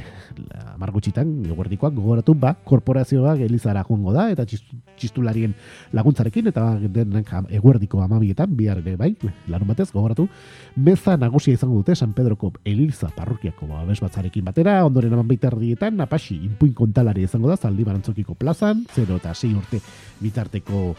[0.75, 5.53] margutxitan, eguerdikoak gogoratu, ba, korporazioak elizara joango da, eta txistularien
[5.95, 9.13] laguntzarekin, eta denak eguerdiko amabietan, bihar ere bai,
[9.51, 10.27] larun batez, gogoratu,
[10.75, 16.41] meza nagusia izango dute San Pedroko Eliza parrokiako abes batzarekin batera, ondoren aman baitardietan, apasi,
[16.49, 19.79] inpuin kontalari izango da, zaldi barantzokiko plazan, 0 eta 6 urte
[20.19, 20.89] bitarteko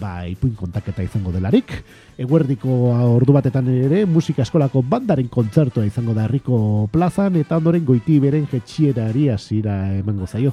[0.00, 1.72] ba, ipuin kontaketa izango delarik.
[2.18, 2.70] Eguerdiko
[3.16, 8.46] ordu batetan ere, musika eskolako bandaren kontzertua izango da herriko plazan, eta ondoren goiti beren
[8.50, 10.52] jetxiera hasiera emango zaio.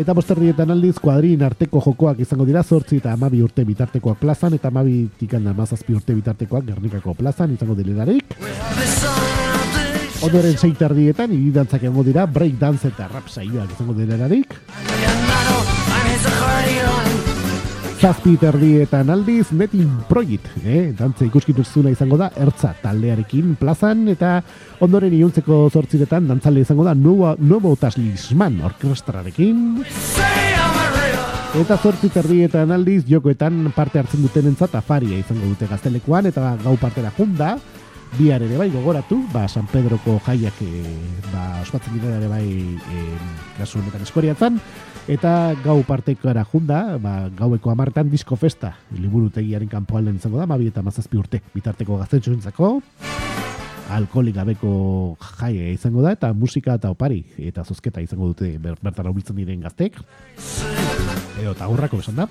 [0.00, 4.68] Eta bosterdietan aldiz, kuadrin arteko jokoak izango dira, zortzi eta amabi urte bitartekoak plazan, eta
[4.68, 8.38] amabi tikan da mazazpi urte bitartekoak gernikako plazan izango dilerarik.
[10.20, 14.52] Ondoren zeitardietan, iridantzak egongo dira, break dance eta rap saioak izango dilerarik.
[18.00, 20.92] Zazpi terdietan aldiz, Metin Project, eh?
[20.96, 24.38] dantze ikuskituzuna izango da, ertza taldearekin plazan, eta
[24.84, 29.84] ondoren iuntzeko zortziretan, dantzale izango da, Nuevo, nuevo Taslisman orkestrarekin.
[31.60, 36.76] Eta zortzi terdietan aldiz, jokoetan parte hartzen duten entzat afaria izango dute gaztelekuan, eta gau
[36.80, 37.56] partera junda,
[38.18, 40.84] bihar ere bai gogoratu, ba, San Pedroko jaiak e,
[41.30, 43.04] ba, ospatzen dira ere bai e,
[43.58, 44.58] kasu honetan eskoriatzen,
[45.10, 50.82] eta gau partekara junda, ba, gaueko amartan disko festa, liburutegiaren kanpoalden izango da, mabi eta
[50.86, 52.36] mazazpi urte, bitarteko gaztetxo
[53.90, 54.70] alkoholik gabeko
[55.18, 59.66] jai izango da eta musika eta opari eta zozketa izango dute ber, bertan haubiltzen diren
[59.66, 59.98] gaztek
[61.38, 62.28] edo eta aurrako esan da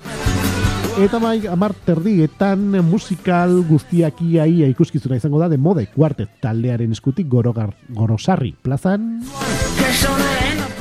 [1.00, 7.28] eta bai amar terdietan musikal guztiak iaia ikuskizuna izango da de mode kuartet taldearen eskutik
[7.28, 9.20] gorogar, gorosarri plazan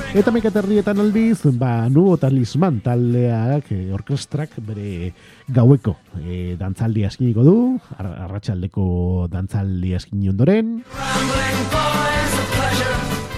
[0.09, 5.11] Eta mekaterrietan aldiz, ba, nubo talisman taldeak, e, orkestrak, bere
[5.53, 7.55] gaueko e, dantzaldi askiniko du,
[8.01, 10.79] arratsaldeko dantzaldi askini ondoren.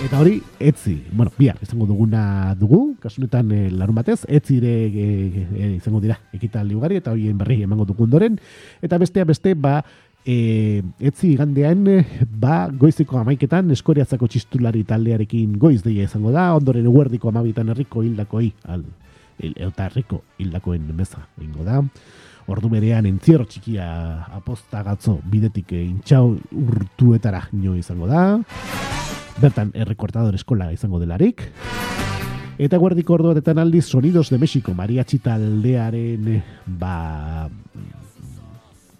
[0.01, 5.67] Eta hori, etzi, bueno, bihar, izango duguna dugu, kasunetan e, larun batez, etzi ere e,
[5.75, 8.39] izango dira, ekitaldi ugari, eta horien berri emango dugu ondoren.
[8.81, 9.75] Eta bestea beste, ba,
[10.25, 11.85] e, etzi gandean
[12.41, 18.51] ba goiziko amaiketan eskoriatzako txistulari taldearekin goiz deia izango da, ondoren eguerdiko amabitan herriko hildakoi,
[18.73, 18.87] al,
[19.37, 21.77] eta herriko hildakoen meza ingo da.
[22.49, 23.85] Ordu berean entzierro txikia
[24.33, 28.23] apostagatzo bidetik intxau urtuetara nio izango da.
[29.39, 31.45] Bertan errekortador eskola izango delarik.
[32.61, 37.47] Eta guardiko orduatetan aldiz Sonidos de México mariachi taldearen ba,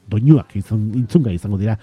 [0.10, 1.78] doinuak izan, intzunga izango dira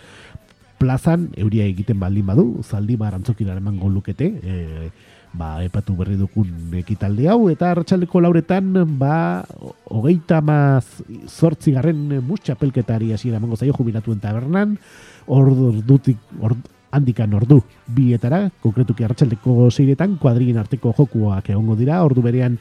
[0.78, 4.90] plazan euria egiten baldin badu, zaldi bar antzokira emango lukete, e,
[5.34, 9.44] ba, epatu berri dukun ekitalde hau, eta arratsaldeko lauretan, ba,
[9.90, 14.78] hogeita maz zortzi garren mustxapelketari hasiera emango zaio jubilatuen tabernan,
[15.26, 17.60] ordu, ordutik, ordu, handikan ordu.
[17.86, 22.58] Bietara, konkretuki arratsaldeko zeiretan, kuadrien arteko jokuak egongo dira, ordu berean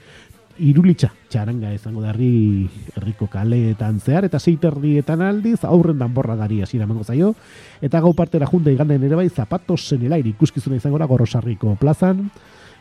[0.57, 7.03] irulitza txaranga izango da herriko kaleetan zehar eta seiterrietan aldiz aurren danborra gari hasiera emango
[7.03, 7.33] zaio.
[7.81, 12.29] Eta gau partera junta iganden ere bai zapatos zenelair ikuskizuna izango da gorosarriko plazan.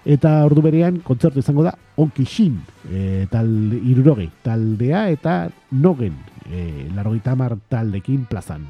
[0.07, 6.15] Eta ordu berean kontzertu izango da onkixin e, tal iruroge taldea eta nogen
[6.47, 8.69] e, larogita mar taldekin plazan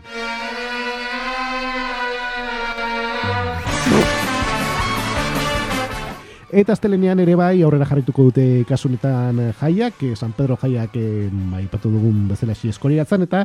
[6.56, 11.66] Eta astelenean ere bai aurrera jarrituko dute kasunetan jaiak, eh, San Pedro jaiak eh, bai
[11.68, 13.42] patu dugun bezala xi eskoriatzen eta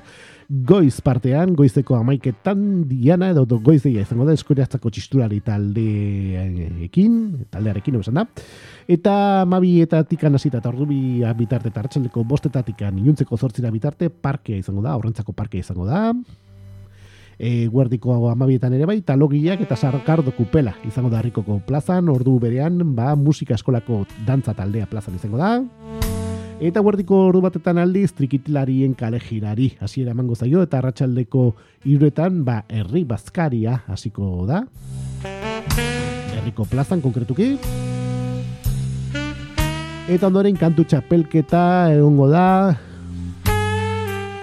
[0.47, 7.17] goiz partean, goizeko amaiketan diana edo goizeia izango da eskoriatzako txisturari taldeekin,
[7.51, 8.25] taldearekin esan da.
[8.87, 14.55] Eta mabi eta tikan hasita eta ordubi bitarte eta hartxaldeko bostetatik inuntzeko zortzira bitarte parkea
[14.55, 16.13] izango da, horrentzako parkea izango da
[17.41, 22.83] e, guardiko amabietan ere bai, talogiak eta sarkardo kupela izango da harrikoko plazan, ordu berean,
[22.95, 25.55] ba, musika eskolako dantza taldea plazan izango da.
[26.61, 31.47] Eta guardiko ordu batetan aldiz, trikitilarien kale jirari hasiera emango zaio, eta arratsaldeko
[31.89, 34.61] iruetan, ba, herri bazkaria hasiko da.
[36.37, 37.55] Herriko plazan konkretuki.
[40.11, 42.45] Eta ondoren kantu txapelketa egongo da,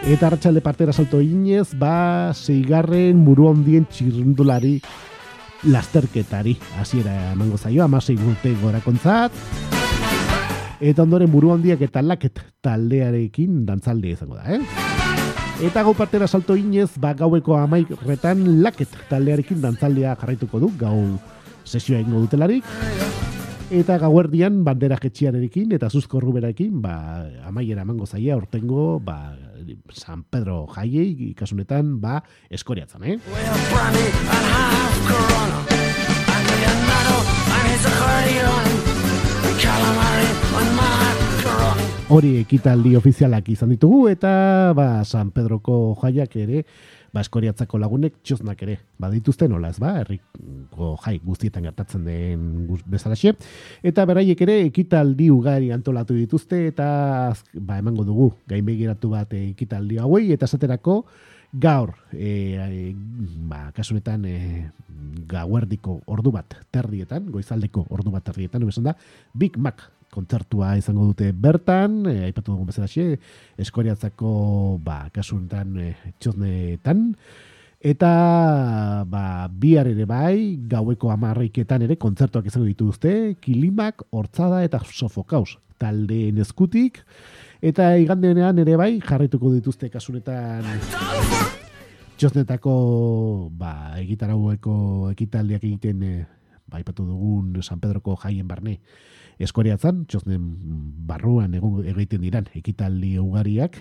[0.07, 4.79] Eta hartxalde partera salto inez, ba, zeigarren muru ondien txirrundulari
[5.67, 6.55] lasterketari.
[6.79, 9.35] Hasiera emango zaio, amasei urte gora kontzat.
[10.79, 14.61] Eta ondoren buru handiak eta laket taldearekin dantzalde izango da, eh?
[15.67, 21.19] Eta gau partera salto inez, ba, gaueko amaik retan laket taldearekin dantzaldea jarraituko du, gau
[21.67, 22.63] sesioa ingo dutelarik.
[23.75, 29.35] Eta gauerdian bandera jetxiarekin eta zuzko ruberarekin, ba, amaiera emango zaia, ortengo, ba,
[29.93, 33.19] San Pedro jaiei ikasunetan ba eskoriatzen, eh?
[42.09, 46.63] Hori ekitaldi ofizialak izan ditugu eta ba San Pedroko jaiak ere
[47.13, 53.35] ba, eskoriatzako lagunek txosnak ere badituzte nola ez ba, herriko jai guztietan gertatzen den bezalaxe.
[53.83, 56.89] Eta beraiek ere ekitaldi ugari antolatu dituzte eta
[57.55, 61.03] ba, emango dugu gainbegiratu bat ekitaldi hauei eta esaterako
[61.53, 62.93] gaur e,
[63.49, 64.39] ba, kasunetan e,
[65.29, 68.95] gauerdiko ordu bat terrietan, goizaldeko ordu bat terrietan, da,
[69.35, 69.87] Big Mac
[70.19, 73.15] kontzertua izango dute bertan, e, aipatu dugun bezala xe,
[73.61, 74.33] eskoriatzako,
[74.85, 77.07] ba, kasuntan, e, txosnetan,
[77.79, 78.13] eta,
[79.07, 83.15] ba, bihar ere bai, gaueko amarriketan ere, kontzertuak izango dituzte,
[83.45, 87.05] kilimak, hortzada eta sofokaus, talde eskutik,
[87.63, 90.67] eta igandenean ere bai, jarrituko dituzte kasunetan,
[92.19, 92.75] txosnetako,
[93.55, 96.27] ba, egitaraueko ekitaldiak egiten, e,
[96.69, 98.81] ba, dugun San Pedroko jaien barne,
[99.43, 100.45] eskoriatzan, txosnen
[101.09, 103.77] barruan egun egiten diran ekitaldi ugariak,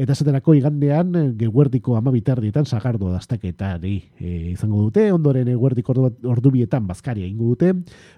[0.00, 5.94] eta zaterako igandean geguerdiko amabitardietan zagardo daztaketari e, izango dute, ondoren eguerdiko
[6.28, 7.72] ordubietan bazkaria ingo dute,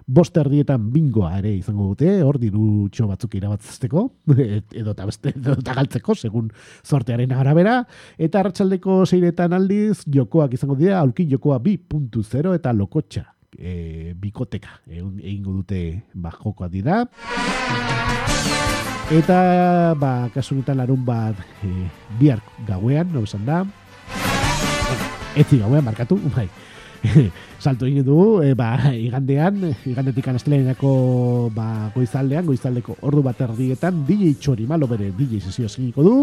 [0.07, 4.07] bost erdietan bingoa ere izango dute, hor diru txo batzuk irabatzesteko,
[4.81, 6.49] edo eta beste, edo eta galtzeko, segun
[6.83, 7.81] sortearen arabera,
[8.17, 15.53] eta arratsaldeko zeiretan aldiz, jokoak izango dira, aulki jokoa 2.0 eta lokotxa e, bikoteka egingo
[15.59, 17.03] dute ba, jokoa dira.
[19.11, 21.35] Eta, ba, kasunetan larun bat
[21.65, 21.69] e,
[22.19, 23.65] bihar gauean, no esan da.
[25.35, 26.47] Ezi gauean, markatu, bai.
[27.59, 30.93] Salto egin dugu, e, ba, igandean, igandetik anasteleanako
[31.55, 36.15] ba, goizaldean, goizaldeko ordu bat erdietan, DJ Txori malo bere DJ sesio eginiko du.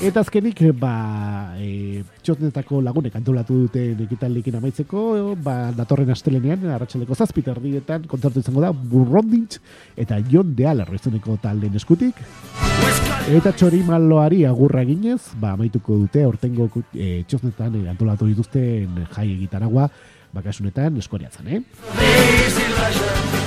[0.00, 5.02] Eta azkenik, ba, e, txotnetako lagunek antolatu dute ekitaldikin amaitzeko,
[5.44, 9.58] ba, datorren astelenean, arratsaleko zazpiter dietan, kontzertu izango da, burrondintz,
[10.00, 12.16] eta Jon de Alar izaneko talden eskutik.
[13.28, 19.28] Eta txori maloari agurra ginez, ba, amaituko dute, ortengo e, txotnetan e, antolatu dituzten jai
[19.34, 19.90] egitaragua,
[20.32, 23.39] bakasunetan eskoriatzen, eh?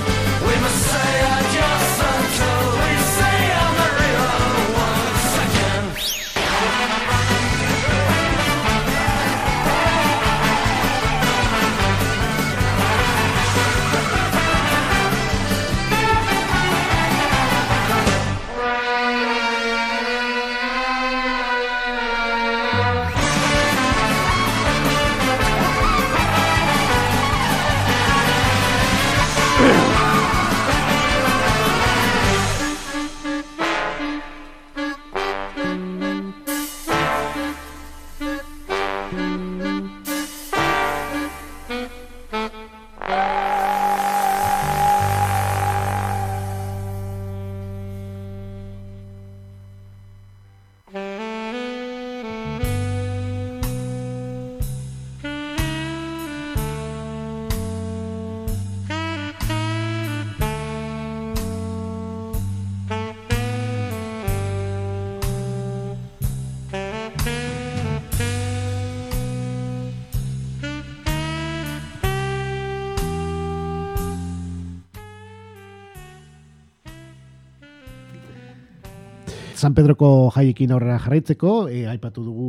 [79.64, 82.48] San Pedroko jaiekin aurrera jarraitzeko, e, aipatu dugu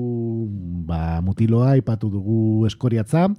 [0.89, 3.29] ba, mutiloa, aipatu dugu eskoriatza,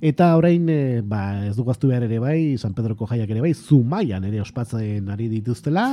[0.00, 3.52] eta orain e, ba, ez dugu aztu behar ere bai, San Pedroko jaiak ere bai,
[3.52, 5.90] zumaian ere ospatzen ari dituztela.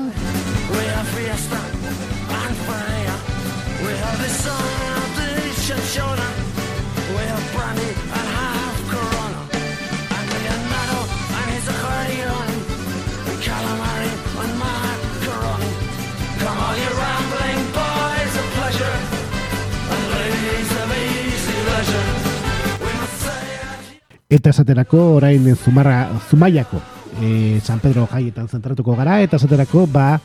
[24.35, 26.81] Eta esaterako orain zumarra, zumaiako
[27.21, 30.19] e, San Pedro jaietan zentratuko gara, eta esaterako ba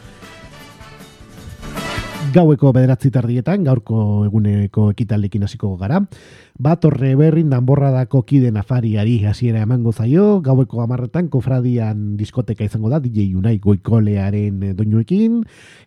[2.31, 5.99] gaueko bederatzi tardietan, gaurko eguneko ekitaldekin hasiko gara.
[6.61, 13.01] Bat horre berrin danborradako kide nafariari hasiera emango zaio, gaueko amarretan kofradian diskoteka izango da,
[13.03, 15.41] DJ Unai goikolearen doinuekin,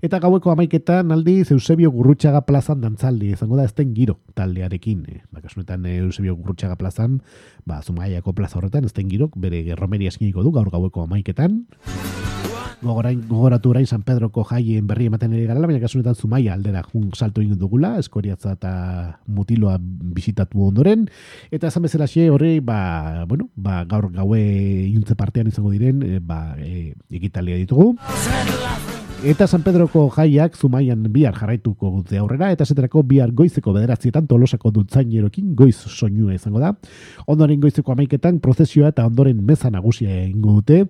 [0.04, 5.06] eta gaueko amaiketan aldi Eusebio Gurrutxaga plazan dantzaldi izango da, ezten giro taldearekin.
[5.08, 7.22] E, bakasunetan Eusebio Gurrutxaga plazan,
[7.66, 11.62] ba, zumaiako plaza horretan, ezten giro, bere romeria eskiniko du, gaur gaueko amaiketan
[12.84, 17.10] gogorain, gogoratu orain San Pedroko jaien berri ematen ere gara, baina kasunetan Zumaia aldera jun
[17.18, 18.74] salto egin dugula, eskoriatza eta
[19.28, 21.08] mutiloa bisitatu ondoren,
[21.52, 24.42] eta esan bezala xe horri, ba, bueno, ba, gaur gaue
[24.92, 27.94] iuntze partean izango diren, e, ba, e, ditugu.
[29.24, 34.74] Eta San Pedroko jaiak zumaian bihar jarraituko dute aurrera, eta zeterako bihar goizeko bederatzietan tolosako
[34.76, 36.74] dutzainerokin goiz soinua izango da.
[37.32, 40.82] Ondoren goizeko amaiketan prozesioa eta ondoren meza nagusia egingo dute.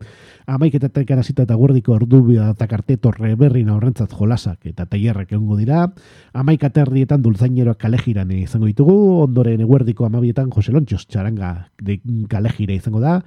[0.49, 5.85] Amaiketetan kanasita eta guardiko ordu eta karte torre berrina horrentzat jolasak eta tailerrak egongo dira.
[6.33, 8.97] Amaikaterdietan dultzaineroak kalejiran izango ditugu.
[9.27, 11.67] Ondoren eguerdiko amabietan Jose Lontxos txaranga
[12.33, 13.19] kalejira izango da.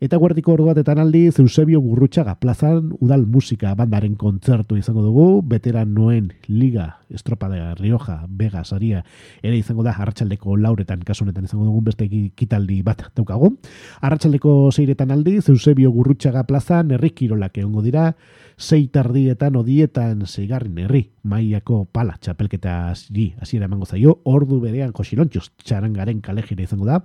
[0.00, 5.92] Eta guardiko ordu batetan aldi Eusebio Gurrutxaga plazan udal musika bandaren kontzertu izango dugu, veteran
[5.92, 9.02] noen liga estropa de Rioja, Vega, Saria,
[9.42, 9.92] ere izango da.
[10.00, 13.52] Arratsaldeko lauretan kasunetan izango dugu beste kitaldi bat daukagu.
[14.00, 18.14] Arratsaldeko seiretan aldi Eusebio Gurrutxaga plazan errikirolak egongo dira,
[18.60, 24.18] sei tardietan odietan zeigarren herri maiako pala txapelketa hasi hasiera emango zaio.
[24.28, 27.00] Ordu berean josilontxos txarangaren kalejira izango da.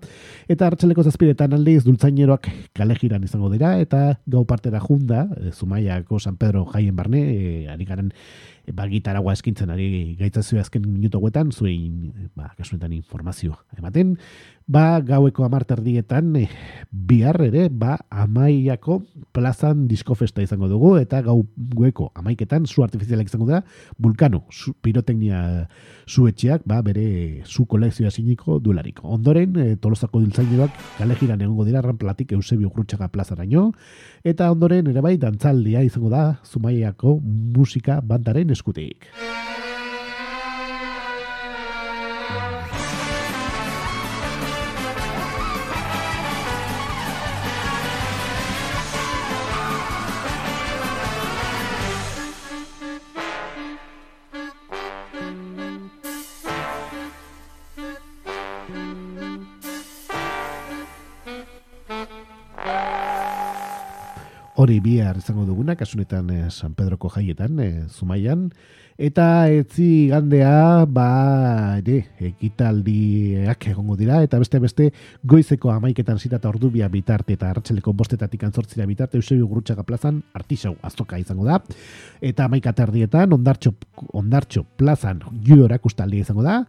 [0.47, 2.49] Eta hartzeleko zazpiretan aldiz dultzaineroak
[2.85, 7.85] kalejiran izango dira, eta gau partera junda, e, Zumaiako San Pedro jaien barne, e, ari
[7.89, 8.13] garen
[8.73, 14.15] ba, gitaragua eskintzen ari gaitzazio azken minuto guetan, zuein, ba, kasunetan informazioa ematen,
[14.67, 16.45] ba, gaueko amarterdietan e,
[16.89, 19.01] bihar ere, ba, amaiako
[19.35, 23.61] plazan diskofesta izango dugu, eta gau gueko amaiketan zu artifizialak izango da,
[24.01, 25.67] vulkano, su, piroteknia
[26.09, 29.07] zuetxeak, ba, bere zu kolekzioa siniko duelariko.
[29.17, 33.71] Ondoren, e, tolosako diltzaileak kale jiran egongo dira ranplatik Eusebio Grutxaga plazaraino,
[34.25, 39.05] eta ondoren ere bai dantzaldia izango da Zumaiako musika bandaren eskutik.
[64.65, 68.47] Hori bihar izango duguna, kasunetan eh, San Pedroko jaietan, eh, Zumaian,
[68.97, 71.99] eta etzi gandea, ba, ere,
[72.31, 74.87] ekitaldiak egongo dira, eta beste beste
[75.21, 81.21] goizeko amaiketan zitata ordubia bitarte eta hartxeleko bostetatik antzortzira bitarte, Eusebio Gurutxaga plazan, artisau aztoka
[81.21, 81.59] izango da,
[82.21, 83.75] eta amaika tardietan, ondartxo,
[84.17, 86.63] ondartxo plazan, judorak ustaldia izango da,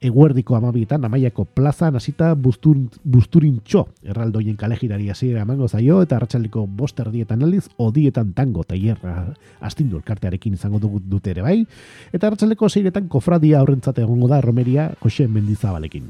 [0.00, 7.00] eguerdiko amabietan amaiako plazan hasita bustur, busturintxo erraldoien kalejirari hasiera emango zaio eta arratsaldeko bost
[7.02, 11.56] erdietan aldiz odietan tango taierra astindu elkartearekin izango dugu dute ere bai.
[12.12, 16.06] Eta arratsaldeko seiretan kofradia aurrentzate egongo da romeria Jose Mendizabalekin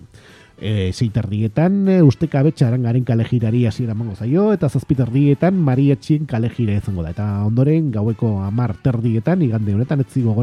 [0.61, 7.03] e, zeiterdietan e, usteka betxaran garen kalejirari hasiera mango zaio, eta zazpiterdietan marietxien kalejira izango
[7.03, 7.11] da.
[7.15, 10.35] Eta ondoren gaueko amar terdietan, igande honetan ez zigo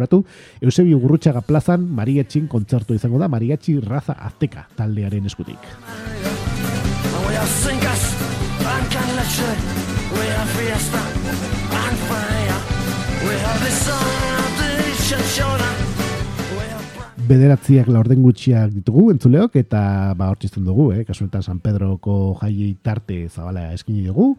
[0.62, 5.60] Eusebio Gurrutxaga plazan marietxien kontzertu izango da, marietxi raza azteka taldearen eskutik.
[15.36, 15.85] We
[17.26, 21.06] bederatziak laurden gutxiak ditugu entzuleok eta ba hortzizten dugu, eh?
[21.08, 24.36] kasuetan San Pedroko jaiei tarte zabala eskini dugu,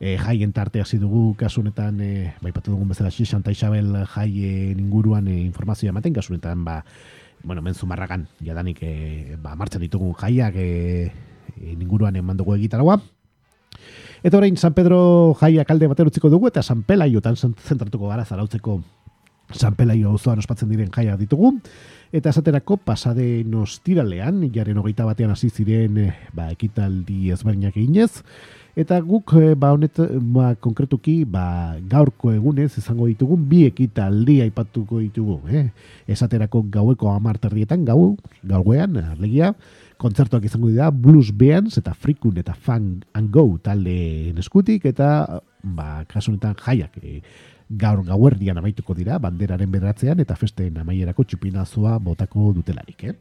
[0.00, 5.28] e, jaien tarte hasi dugu kasunetan e, eh, baipatu dugun bezala Santa Isabel jaien inguruan
[5.28, 6.84] e, informazioa ematen, kasunetan ba,
[7.44, 11.12] bueno, menzu marragan jadanik e, ba, martxan ditugun jaiak e,
[11.60, 13.00] e, inguruan eman dugu egitaragoa.
[14.24, 18.80] Eta orain San Pedro jaiak alde bater utziko dugu eta San Pelaiotan zentratuko gara zarautzeko
[19.52, 21.58] San Pelaio auzoan ospatzen diren jaiak ditugu.
[22.14, 28.22] Eta esaterako pasade nostiralean, jaren hogeita batean hasi ziren eh, ba, ekitaldi ezberdinak eginez.
[28.78, 29.98] Eta guk, eh, ba, honet,
[30.36, 35.40] ba, konkretuki, ba, gaurko egunez izango ditugun bi ekitaldi aipatuko ditugu.
[35.50, 35.64] Eh?
[36.14, 38.14] Esaterako gaueko amarterrietan, gau,
[38.46, 39.50] gauean, arlegia,
[39.98, 46.04] kontzertuak izango dira blues bands eta frikun eta fan and go talde eskutik eta ba
[46.10, 47.20] kasunetan jaiak eh,
[47.70, 53.14] gaur gauerdian amaituko dira banderaren beratzean eta festen amaierako txupinazoa botako dutelarik, eh?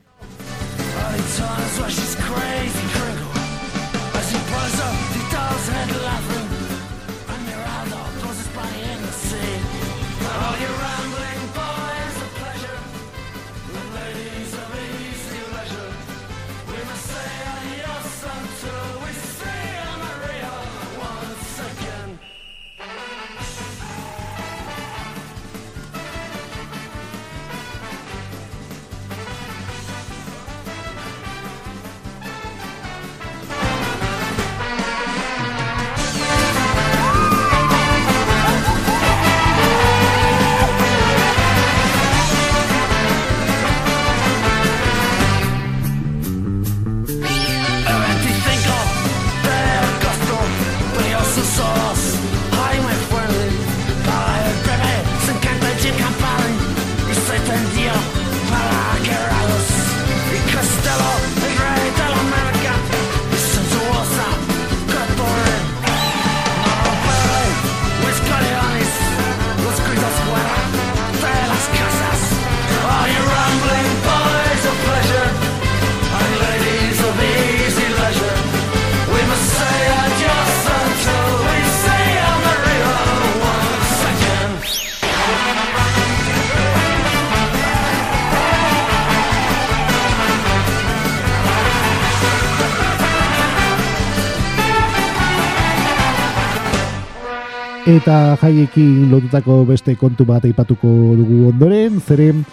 [97.84, 100.88] Eta jaiekin lotutako beste kontu bat aipatuko
[101.19, 102.45] dugu ondoren, zeren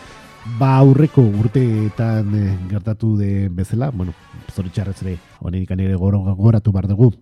[0.59, 4.11] ba aurreko urteetan e, gertatu de bezala, bueno,
[4.51, 7.13] zoritxarrez ere, honenik ere goratu bar dugu.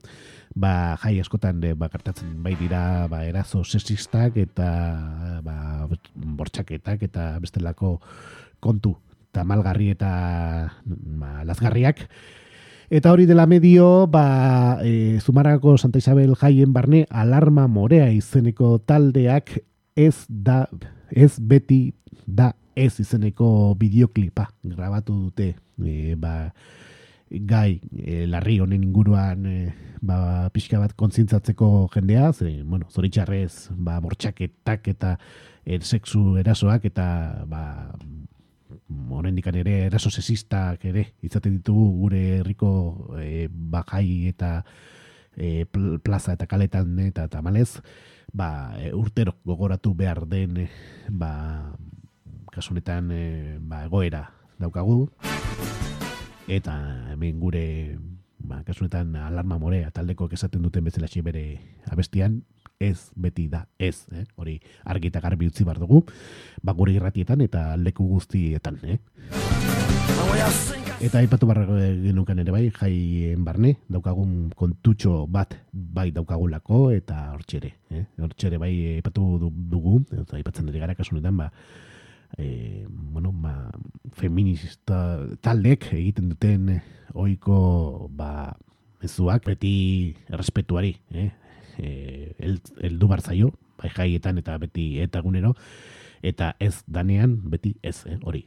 [0.56, 4.70] ba, jai askotan e, ba, gertatzen bai dira ba, erazo sexistak eta
[5.44, 8.00] ba, bortxaketak eta bestelako
[8.58, 8.96] kontu
[9.28, 12.08] eta malgarri eta ba, lazgarriak.
[12.90, 19.58] Eta hori dela medio, ba, e, Zumarako Santa Isabel jaien barne alarma morea izeneko taldeak
[19.92, 20.62] ez da,
[21.12, 21.92] ez beti
[22.24, 25.50] da ez izeneko bideoklipa grabatu dute.
[25.84, 26.48] E, ba,
[27.28, 29.58] gai e, larri honen inguruan e,
[30.00, 35.18] ba, pixka bat kontzintzatzeko jendea, ze, bueno, zoritxarrez, ba, bortxaketak eta
[35.66, 37.08] er, sexu erasoak eta
[37.52, 37.92] ba,
[39.34, 42.70] dikan ere eraso sexistak ere izaten ditugu gure herriko
[43.20, 44.64] e, bajai eta
[45.36, 45.64] e,
[46.02, 47.80] plaza eta kaletan eta tamalez
[48.32, 50.68] ba, urtero gogoratu behar den
[51.08, 51.72] ba,
[52.52, 55.08] kasunetan e, ba, egoera daukagu.
[56.48, 56.74] Eta
[57.12, 57.98] hemen gure
[58.38, 62.44] ba, kasunetan alarma morea taldeko esaten duten bezala bere abestian
[62.78, 64.24] ez beti da ez, eh?
[64.38, 66.04] hori argi eta garbi utzi bar dugu,
[66.62, 68.98] ba gure irratietan eta leku guztietan, eh?
[71.02, 71.64] Eta aipatu barra
[72.02, 78.04] genukan ere bai, jaien barne, daukagun kontutxo bat bai daukagulako eta hortxere, eh?
[78.22, 81.50] hortxere bai aipatu dugu, eta aipatzen dira gara kasunetan, ba,
[82.38, 83.72] e, bueno, ba,
[84.14, 86.78] feminista taldek egiten duten
[87.18, 88.54] oiko ba,
[89.02, 91.30] mezuak beti respetuari, eh?
[91.78, 95.54] Eh, el, el du barzaio, bai jaietan eta beti eta gunero,
[96.22, 98.46] eta ez danean beti ez, eh, hori.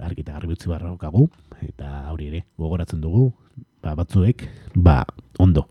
[0.00, 1.28] Argita garbi utzi barrokagu,
[1.60, 3.32] eta hori ere, gogoratzen dugu,
[3.82, 5.02] ba, batzuek, ba,
[5.38, 5.66] ondo.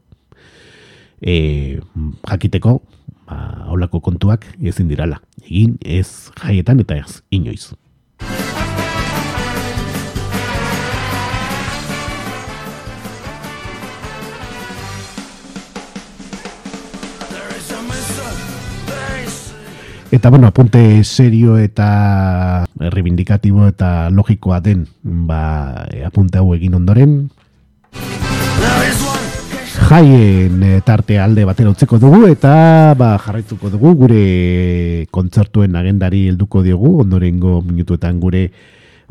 [1.22, 1.80] E,
[2.28, 2.78] jakiteko,
[3.26, 3.40] ba,
[3.74, 5.20] aulako kontuak ezin dirala.
[5.44, 7.72] Egin ez jaietan eta ez inoiz.
[20.28, 27.14] Eta bueno, apunte serio eta reivindicatibo eta logikoa den, ba, apunte hau egin ondoren.
[29.88, 36.60] Jaien eh, tarte alde batera utzeko dugu eta ba, jarraituko dugu gure kontzertuen agendari helduko
[36.66, 38.50] diogu ondorengo minutuetan gure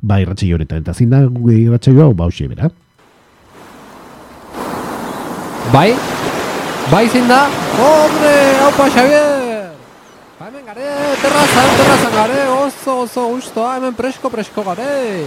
[0.03, 0.85] ba irratxe honetan.
[0.85, 2.69] Eta zin da gure irratxe hau ba bera.
[5.73, 5.95] Bai?
[6.93, 7.47] Bai zin da?
[7.81, 9.76] Hombre, haupa Xavier!
[10.47, 15.27] Gare, terrazan, terrazan gare, oso, oso, ustoa, hemen presko, presko gare.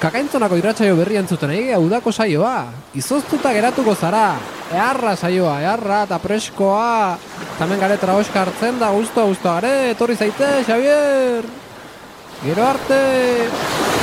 [0.00, 2.70] Kakaintzonako iratsaio berri entzuten egi, udako saioa.
[2.94, 4.38] Izoztuta geratuko zara.
[4.70, 7.18] Earra saioa, earra eta preskoa.
[7.58, 9.90] Tamen gare traoska hartzen da, ustoa, ustoa gare.
[9.96, 11.50] Etorri zaite, Xavier.
[12.44, 13.99] Gero arte.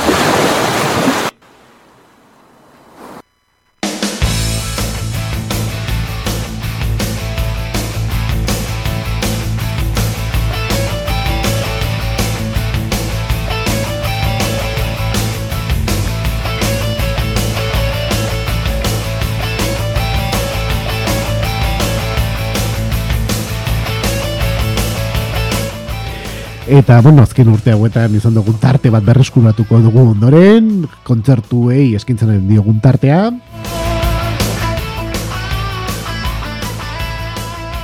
[26.68, 32.76] Eta, bueno, azken urte hauetan izan dugun tarte bat berreskuratuko dugu ondoren, kontzertuei eskintzen diogun
[32.84, 33.22] tartea.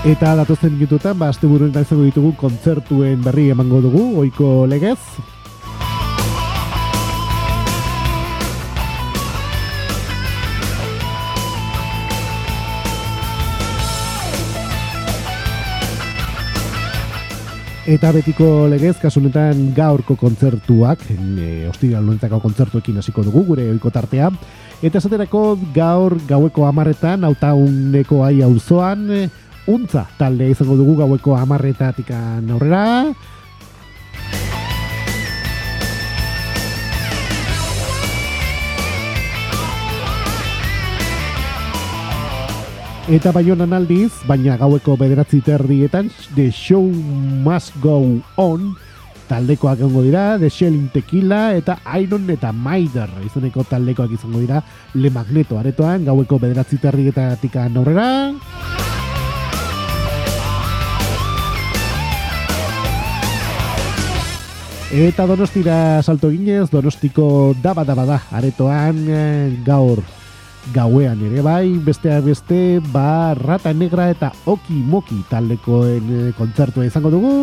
[0.04, 5.00] Eta datozen minututan, ba, azte buruen izango ditugu kontzertuen berri emango dugu, oiko legez.
[17.84, 24.30] Eta betiko legez, kasunetan gaurko kontzertuak, e, ostira luentzako kontzertuekin hasiko dugu, gure oiko tartea.
[24.80, 25.42] Eta esaterako
[25.74, 29.28] gaur gaueko amarretan, auta uneko ai auzoan, e,
[29.68, 33.12] untza talde izango dugu gaueko amarretatik aurrera.
[43.04, 46.86] Eta baionan aldiz, baina gaueko bederatzi terdietan, The Show
[47.44, 47.98] Must Go
[48.40, 48.70] On,
[49.28, 54.62] taldekoak egongo dira, The Shelling Tequila eta Iron eta Maider, izaneko taldekoak izango dira,
[54.94, 58.08] Le Magneto aretoan, gaueko bederatzi terdietatik aurrera.
[64.96, 70.00] Eta donostira salto ginez, donostiko daba daba da, aretoan eh, gaur
[70.72, 77.10] gauean ere bai, besteak beste, ba, rata negra eta oki moki taldekoen eh, kontzertua izango
[77.12, 77.34] dugu.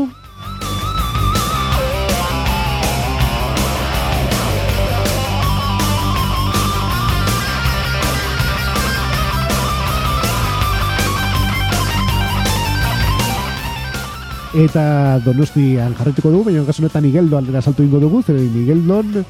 [14.51, 19.24] Eta donostian jarretuko dugu, baina kasunetan igeldo aldera salto ingo dugu, zer igeldon,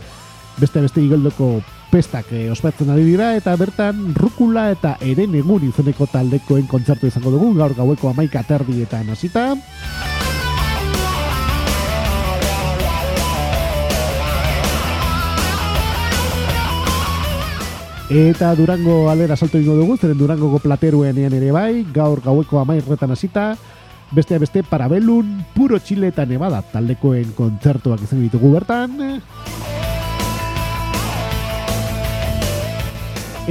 [0.57, 1.59] beste beste igeldoko
[1.91, 7.33] pestak eh, ospatzen ari dira, eta bertan rukula eta eren egun izeneko taldekoen kontzertu izango
[7.33, 9.51] dugu, gaur gaueko amaika terdi eta nasita.
[18.11, 23.11] Eta Durango aldera salto ingo dugu, zeren Durangoko plateruen ean ere bai, gaur gaueko amairretan
[23.11, 23.53] hasita,
[24.11, 28.99] beste beste parabelun, puro Chile eta Nevada taldekoen kontzertuak izan ditugu bertan.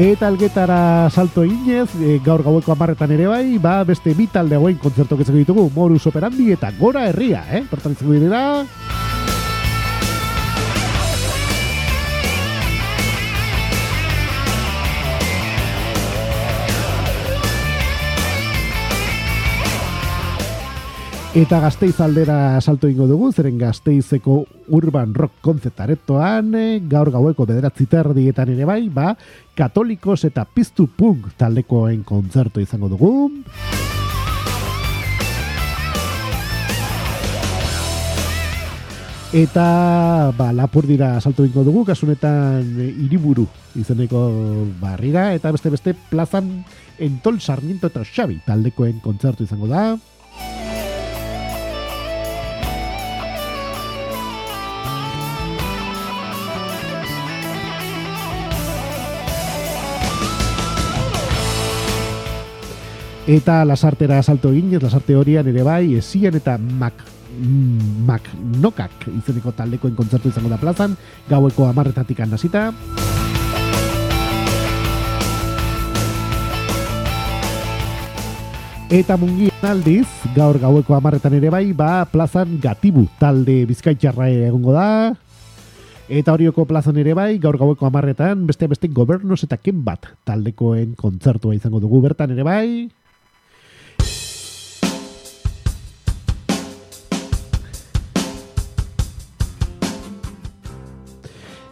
[0.01, 4.79] Eta algetara salto inez, e, gaur gaueko amarretan ere bai, ba beste bi talde hauen
[4.81, 7.67] kontzertuak izan ditugu, Morus Operandi eta Gora Herria, eh?
[7.69, 9.10] Bertan izan dira.
[21.31, 24.41] Eta gazteiz aldera salto ingo dugu, zeren gazteizeko
[24.75, 29.13] urban rock konzeptaretoan, eh, gaur gaueko bederatzi terdietan ere bai, ba,
[29.55, 33.13] katolikos eta piztu punk taldekoen kontzertu izango dugu.
[39.31, 43.47] Eta ba, lapur dira salto ingo dugu, kasunetan e, iriburu
[43.79, 44.27] izeneko
[44.83, 46.57] barrira, eta beste beste plazan
[46.99, 49.93] entol sarmiento eta xabi taldekoen kontzertu izango da.
[63.29, 67.05] Eta lasartera salto eginez, lasarte horian ere bai, esian eta mak,
[67.37, 68.29] mm, mak
[68.63, 70.97] nokak izeneko taldekoen kontzertu izango da plazan,
[71.29, 72.71] gaueko amarretatik handazita.
[78.91, 84.87] Eta mungian aldiz, gaur gaueko amarretan ere bai, ba plazan gatibu talde bizkaitxarra egongo da.
[86.09, 90.97] Eta horioko plazan ere bai, gaur gaueko amarretan, beste beste gobernos eta ken bat taldekoen
[90.99, 92.91] kontzertua izango dugu bertan ere bai.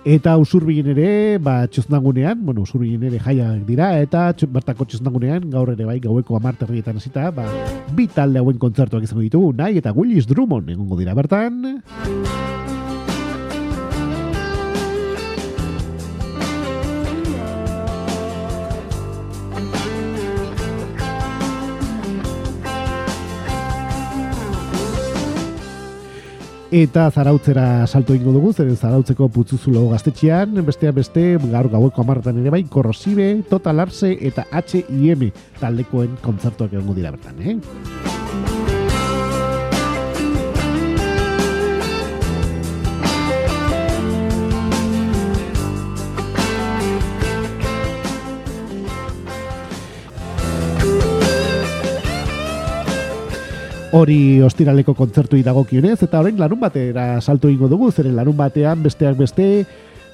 [0.07, 5.88] Eta usurbilin ere, ba, txosnangunean, bueno, usurbilin ere jaiak dira, eta bertako txosnangunean, gaur ere
[5.88, 7.49] bai, gaueko amarterrietan hasita, ba,
[7.92, 11.82] bi talde hauen kontzertuak izango ditugu, nahi eta Willis Drummond egongo dira bertan.
[26.70, 32.52] Eta zarautzera salto ingo dugu, zer zarautzeko putzuzulo gaztetxean, bestean beste, gaur gaueko amartan ere
[32.52, 38.07] bai, korrosibe, total arse eta H&M taldekoen kontzertuak egongo dira bertan, eh?
[53.93, 59.16] Hori ostiraleko kontzertu dagokionez eta orain larun batera salto ingo dugu, zeren larun batean besteak
[59.16, 59.64] beste,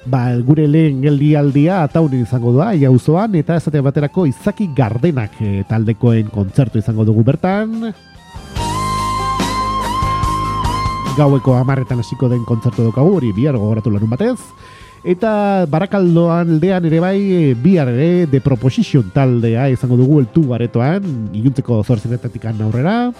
[0.05, 6.31] ba, gure lehen geldialdia ataunen izango da, jauzoan, eta ezate baterako izaki gardenak e, taldekoen
[6.31, 7.91] kontzertu izango dugu bertan.
[11.15, 14.39] Gaueko amarretan hasiko den kontzertu dukagu, hori bihar gogoratu larun batez.
[15.05, 17.19] Eta barakaldoan aldean ere bai,
[17.61, 23.11] bihar ere, The Proposition taldea izango dugu eltu garetoan, iluntzeko zorzinetatik aurrera.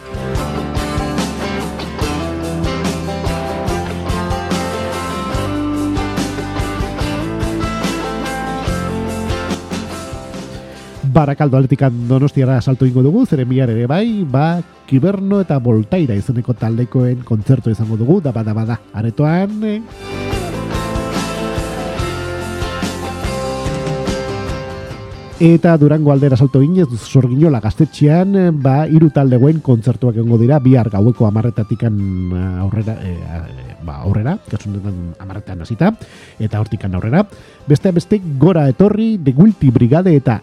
[11.15, 14.57] Barakaldo aletik donostiara salto ingo dugu, zeren bihar ere bai, ba,
[14.89, 19.85] kiberno eta voltaira izaneko taldekoen kontzertu izango dugu, da bada bada, aretoan.
[25.45, 28.31] Eta Durango aldera salto ginez, sorginola gaztetxean,
[28.63, 31.99] ba, iru talde guen kontzertuak egongo dira, bihar gaueko amarretatikan
[32.33, 33.11] eh, aurrera, e,
[33.85, 35.91] ba, aurrera, kasunetan amarretan hasita,
[36.41, 37.21] eta hortikan aurrera.
[37.69, 40.39] Beste beste gora etorri, de Guilty Brigade eta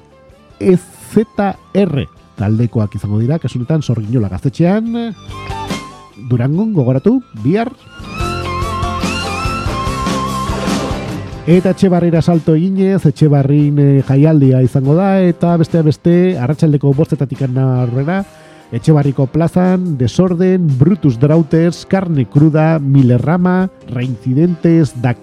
[0.61, 2.07] EZR
[2.38, 5.16] taldekoak izango dira, kasunetan sorginola gaztetxean,
[6.30, 7.74] Durangon gogoratu, bihar,
[11.43, 16.93] Eta etxe barrira salto eginez, etxe barrin eh, jaialdia izango da, eta beste beste, arratsaldeko
[16.95, 18.20] bostetatik aurrera,
[18.70, 25.18] etxe barriko plazan, desorden, brutus drauters, carne cruda, milerrama, reincidentes, dak,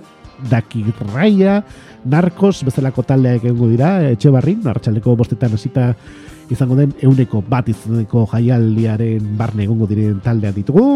[0.52, 1.64] dakirraia,
[2.04, 5.94] narkos, bezalako taldeak egongo dira, etxe barrin, arratsaldeko bostetan hasita
[6.52, 10.90] izango den euneko bat izaneko jaialdiaren barne egongo diren taldeak ditugu.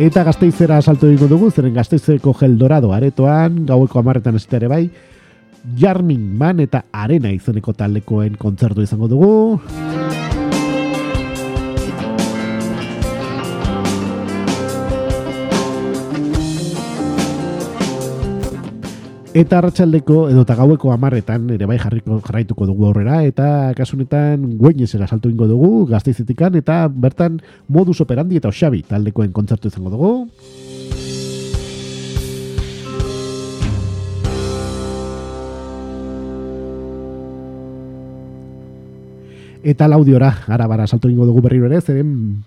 [0.00, 4.86] Eta gazteizera salto egingo dugu, zeren gazteizeko gel dorado aretoan, gaueko amarretan ez ere bai,
[5.78, 9.32] Jarmin Man eta Arena izeneko taldekoen kontzertu izango dugu.
[19.32, 25.06] Eta arratsaldeko edo eta gaueko amarretan ere bai jarriko jarraituko dugu aurrera eta kasunetan gueñesera
[25.08, 30.12] salto ingo dugu gazteizetikan eta bertan modus operandi eta osabi taldekoen kontzertu izango dugu.
[39.64, 42.44] Eta laudiora, ara bara salto ingo dugu berriro ere, zeren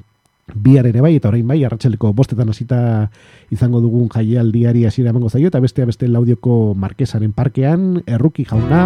[0.54, 3.10] bihar ere bai, eta orain bai, arratsaleko bostetan hasita
[3.52, 8.86] izango dugun jaialdiari hasiera emango zaio, eta beste beste laudioko markesaren parkean, erruki jauna,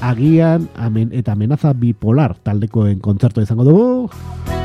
[0.00, 4.57] agian, amen, eta amenaza bipolar taldekoen kontzertu izango dugu.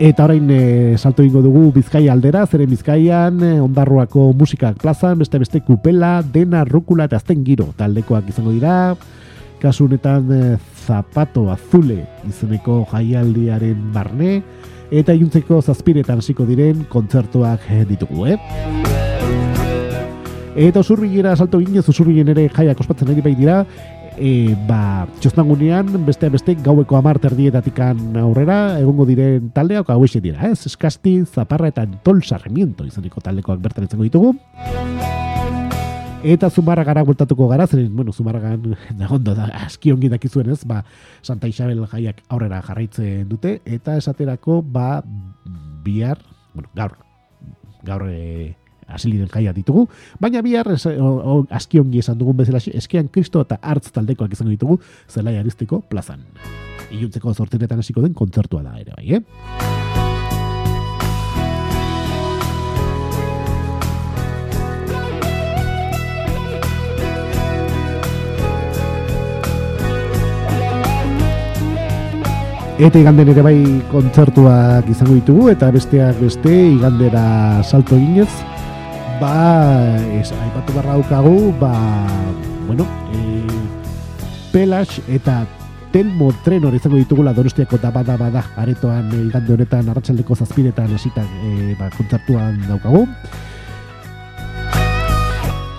[0.00, 5.36] Eta orain e, salto ingo dugu Bizkaia aldera, zeren Bizkaian e, ondarruako musikak plazan, beste
[5.42, 8.94] beste kupela, dena, rukula eta azten giro taldekoak izango dira.
[9.60, 10.40] Kasu honetan e,
[10.86, 14.38] zapato azule izeneko jaialdiaren barne,
[14.88, 18.38] eta iluntzeko zazpiretan hasiko diren kontzertuak ditugu, eh?
[20.56, 23.66] Eta usurbilera salto ginez, usurbilen ere jaiak ospatzen ari bai dira,
[24.20, 30.66] e, ba, txosnagunean, beste beste gaueko amart erdietatikan aurrera, egongo diren taldeak hau dira, ez?
[30.68, 34.34] Eskasti, zaparra eta tol sarremiento izaniko taldekoak bertan izango ditugu.
[36.20, 38.76] Eta zumarra gara gultatuko gara, zeren, bueno, zumarra gan,
[39.24, 40.82] da, aski ongi dakizuen ez, ba,
[41.22, 45.00] Santa Isabel jaiak aurrera jarraitzen dute, eta esaterako, ba,
[45.82, 46.20] bihar,
[46.52, 46.98] bueno, gaur,
[47.88, 48.54] gaur, e,
[48.94, 49.86] asiliren jaia ditugu,
[50.20, 50.72] baina bihar
[51.50, 56.24] aski ongi esan dugun bezala eskian kristo eta hartz taldekoak izango ditugu zelai aristiko plazan.
[56.90, 59.22] Iluntzeko zortzinetan hasiko den kontzertua da ere bai, eh?
[72.80, 73.58] Eta iganden ere bai
[73.90, 78.30] kontzertuak izango ditugu eta besteak beste igandera salto eginez
[79.20, 81.74] ba, ez, aipatu barra daukagu, ba,
[82.66, 83.44] bueno, e,
[84.52, 85.44] Pelas eta
[85.92, 88.16] Telmo Trenor izango ditugula Donostiako da bada
[88.56, 93.06] aretoan e, igande honetan arratsaldeko zazpiretan hasitan e, ba, kontzertuan daukagu.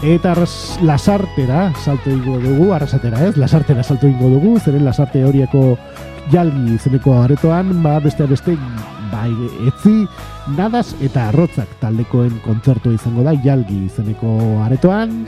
[0.02, 0.34] Eta
[0.82, 5.78] lasartera salto ingo dugu, arrasatera ez, lasartera salto ingo dugu, zeren lasarte horiako
[6.32, 8.58] jalgi izeneko aretoan, ba, beste beste
[9.12, 9.32] bai,
[9.68, 10.08] etzi,
[10.58, 14.36] nadas eta arrotzak taldekoen kontzertu izango da, jalgi izeneko
[14.66, 15.26] aretoan.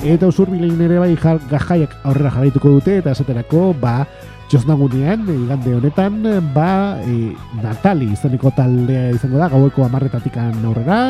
[0.00, 4.04] Eta usurbilein ere bai gajaiak aurrera jarraituko dute, eta esaterako, ba,
[4.50, 6.22] txosnagunean, igande honetan,
[6.54, 11.00] ba, e, Natali izeneko taldea izango da, gaueko amarretatikan aurrera.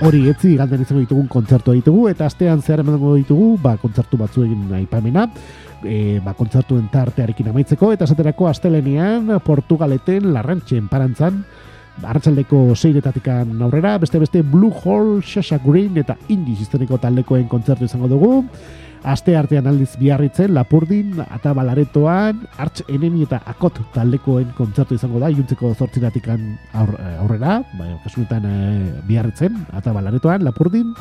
[0.00, 4.46] Hori etzi galden izango ditugun kontzertua ditugu eta astean zehar emango ditugu ba, kontzertu batzu
[4.46, 5.26] egin aipamena
[5.84, 11.44] e, ba, kontzertuen tartearekin amaitzeko, eta esaterako astelenean Portugaleten larrantxen parantzan,
[12.02, 18.08] hartzaldeko seiretatikan aurrera, beste beste Blue Hole, Shasha Green eta Indie izeneko taldekoen kontzertu izango
[18.08, 18.44] dugu.
[19.00, 25.30] Aste artean aldiz biarritzen, Lapurdin, eta Balaretoan, Arts Enemi eta Akot taldekoen kontzertu izango da,
[25.32, 26.44] juntzeko zortziratikan
[26.76, 28.60] aurrera, bai, kasunetan e,
[29.08, 30.92] biarritzen, eta Balaretoan, Lapurdin.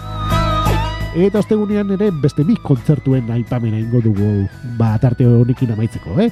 [1.17, 4.45] Eta ostegunean ere beste bi kontzertuen aipamena ingo dugu
[4.77, 6.27] ba, tarte honekin amaitzeko, eh?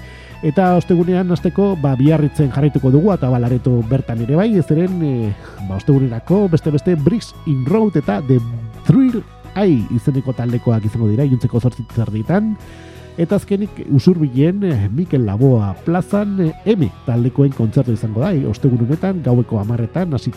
[0.45, 5.31] Eta ostegunean azteko ba, biarritzen jarraituko dugu eta balareto bertan ere bai, ez eren e,
[5.63, 8.37] ba, ostegunerako beste beste Bricks in Road eta The
[8.85, 9.23] Thrill
[9.55, 12.53] Eye izeneko taldekoak izango dira, juntzeko zortzitzar ditan.
[13.17, 19.57] Eta azkenik usurbilen eh, Mikel Laboa plazan eh, M taldekoen kontzertu izango da, ostegunetan gaueko
[19.57, 20.35] amarretan, hasi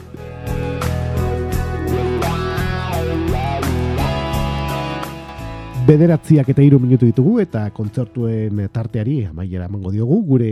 [5.90, 10.50] bederatziak eta hiru minutu ditugu eta kontzertuen tarteari amaiera emango diogu gure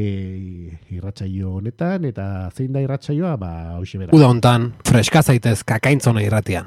[0.94, 4.14] irratsaio honetan eta zein da irratsaioa ba hoxe bera.
[4.16, 6.66] Uda hontan freska zaitez kakaintzona irratian.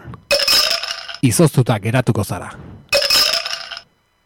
[1.22, 2.52] Izoztuta geratuko zara.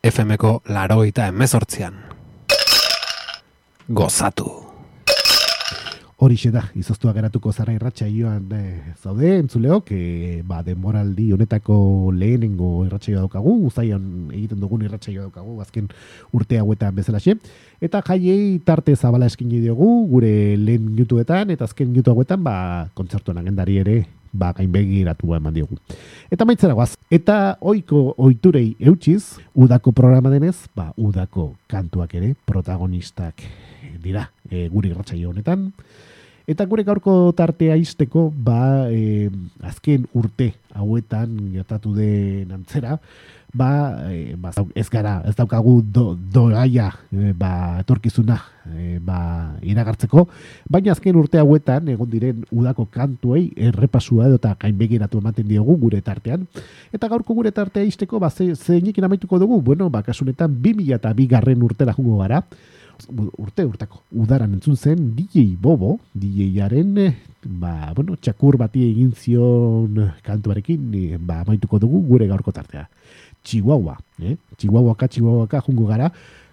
[0.06, 1.98] FMko laroita emezortzian.
[3.89, 4.64] Gozatu.
[6.26, 8.61] Horixe da, izoztua geratuko zara irratsaioan e,
[8.97, 11.78] zaude, entzuleok, e, ba, demoraldi honetako
[12.15, 15.89] lehenengo irratsaioa daukagu, uzaian egiten dugun irratsaioa daukagu, azken
[16.34, 17.38] urte hauetan bezalaxe,
[17.84, 22.55] eta jaiei tarte zabala eskini diogu, gure lehen minutuetan, eta azken minutu hauetan, ba,
[22.97, 23.99] kontzertuan agendari ere,
[24.36, 25.78] ba, gainbegiratu eman diogu.
[26.34, 33.45] Eta maitzera guaz, eta oiko oiturei eutxiz, udako programa denez, ba, udako kantuak ere, protagonistak
[34.03, 35.69] dira e, guri irratsaio honetan.
[36.46, 39.32] Eta gure gaurko tartea izteko, ba, e,
[39.66, 43.00] azken urte hauetan gertatu den antzera,
[43.50, 43.70] ba,
[44.12, 48.38] e, ba, ez gara, ez daukagu do, doaia, e, ba, etorkizuna,
[48.70, 49.18] e, ba,
[49.66, 50.28] iragartzeko,
[50.70, 56.04] baina azken urte hauetan, egon diren udako kantuei, errepasua edo eta gainbegiratu ematen diogu gure
[56.06, 56.46] tartean.
[56.93, 61.18] Eta gaurko gure tartea izteko, ba, ze, zeinik amaituko dugu, bueno, ba, kasunetan, 2000 eta
[61.18, 62.43] bi garren urtera jungo gara,
[63.38, 66.96] urte urtako udaran entzun zen DJ Bobo, DJaren
[67.46, 72.88] ba, bueno, txakur bati egin zion kantuarekin ba, maituko dugu gure gaurko tartea.
[73.46, 74.36] Chihuahua, eh?
[74.58, 76.10] Chihuahuaka, Chihuahuaka jungo gara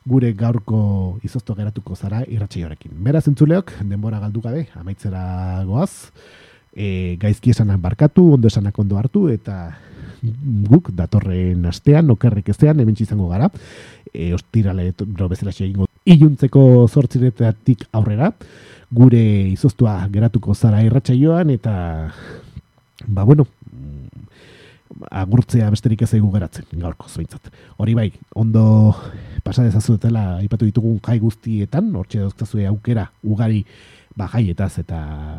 [0.07, 2.93] gure gaurko izozto geratuko zara irratxeiorekin.
[3.07, 6.11] Beraz entzuleok, denbora galdu gabe, amaitzera goaz,
[6.75, 9.77] e, gaizki esanak barkatu, ondo esanak ondo hartu, eta
[10.23, 13.51] guk datorren astean, okerrik estean, hemen izango gara,
[14.13, 14.93] e, ostirale
[15.29, 18.33] bezala egingo iluntzeko zortziretatik aurrera,
[18.93, 21.75] gure izoztua geratuko zara irratsaioan eta
[23.07, 23.47] ba bueno,
[25.11, 27.49] agurtzea besterik ez egu geratzen, gaurko zointzat.
[27.81, 28.95] Hori bai, ondo
[29.43, 33.65] pasa dezazutela aipatu ditugun jai guztietan, hortxe dauzkazue aukera ugari
[34.17, 34.99] ba jaietaz eta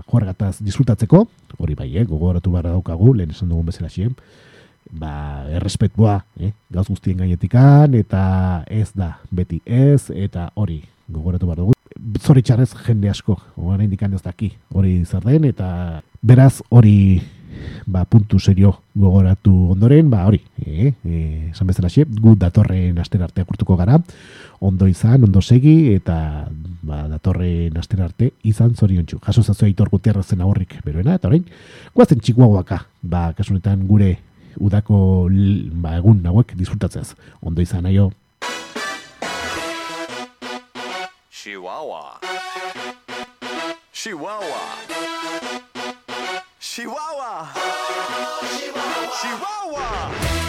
[0.09, 1.27] juergataz disfrutatzeko,
[1.59, 4.15] hori bai, eh, gogoratu barra daukagu, lehen esan dugun bezala xien,
[4.91, 11.61] ba, errespetua, eh, gauz guztien gainetikan, eta ez da, beti ez, eta hori, gogoratu behar
[11.63, 11.77] dugu.
[12.19, 17.21] Zoritxarrez jende asko, hori indikan ez daki, hori zer den, eta beraz hori
[17.85, 23.23] ba, puntu serio gogoratu ondoren, ba, hori, eh, eh, esan bezala xe, gu datorren aster
[23.23, 23.99] arte akurtuko gara,
[24.59, 26.47] ondo izan, ondo segi, eta
[26.81, 29.19] ba, datorren aster arte izan zorion txu.
[29.23, 31.45] Jaso zazua itor gutierrazen aurrik, beroena, eta horrein,
[31.95, 34.17] guazen txikuagoaka, ba, kasunetan gure
[34.57, 35.29] udako
[35.71, 37.15] ba, egun hauek disfrutatzez.
[37.41, 38.11] Ondo izan aio.
[41.31, 42.19] Chihuahua.
[43.91, 44.63] Chihuahua.
[46.59, 47.47] Chihuahua.
[48.49, 48.93] Chihuahua.
[49.21, 50.42] Chihuahua.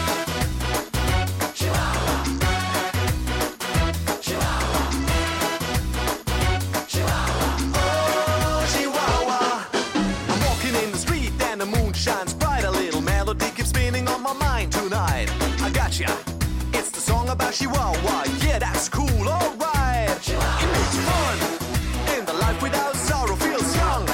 [17.29, 18.25] About Chihuahua.
[18.45, 20.09] Yeah, that's cool, alright.
[20.27, 22.17] It makes fun.
[22.17, 24.05] In the life without sorrow feels young.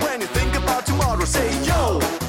[0.00, 2.21] When you think about tomorrow, say yo.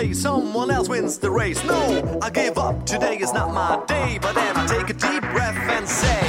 [0.00, 1.62] Someone else wins the race.
[1.62, 2.86] No, I give up.
[2.86, 4.18] Today is not my day.
[4.20, 6.19] But then I take a deep breath and say,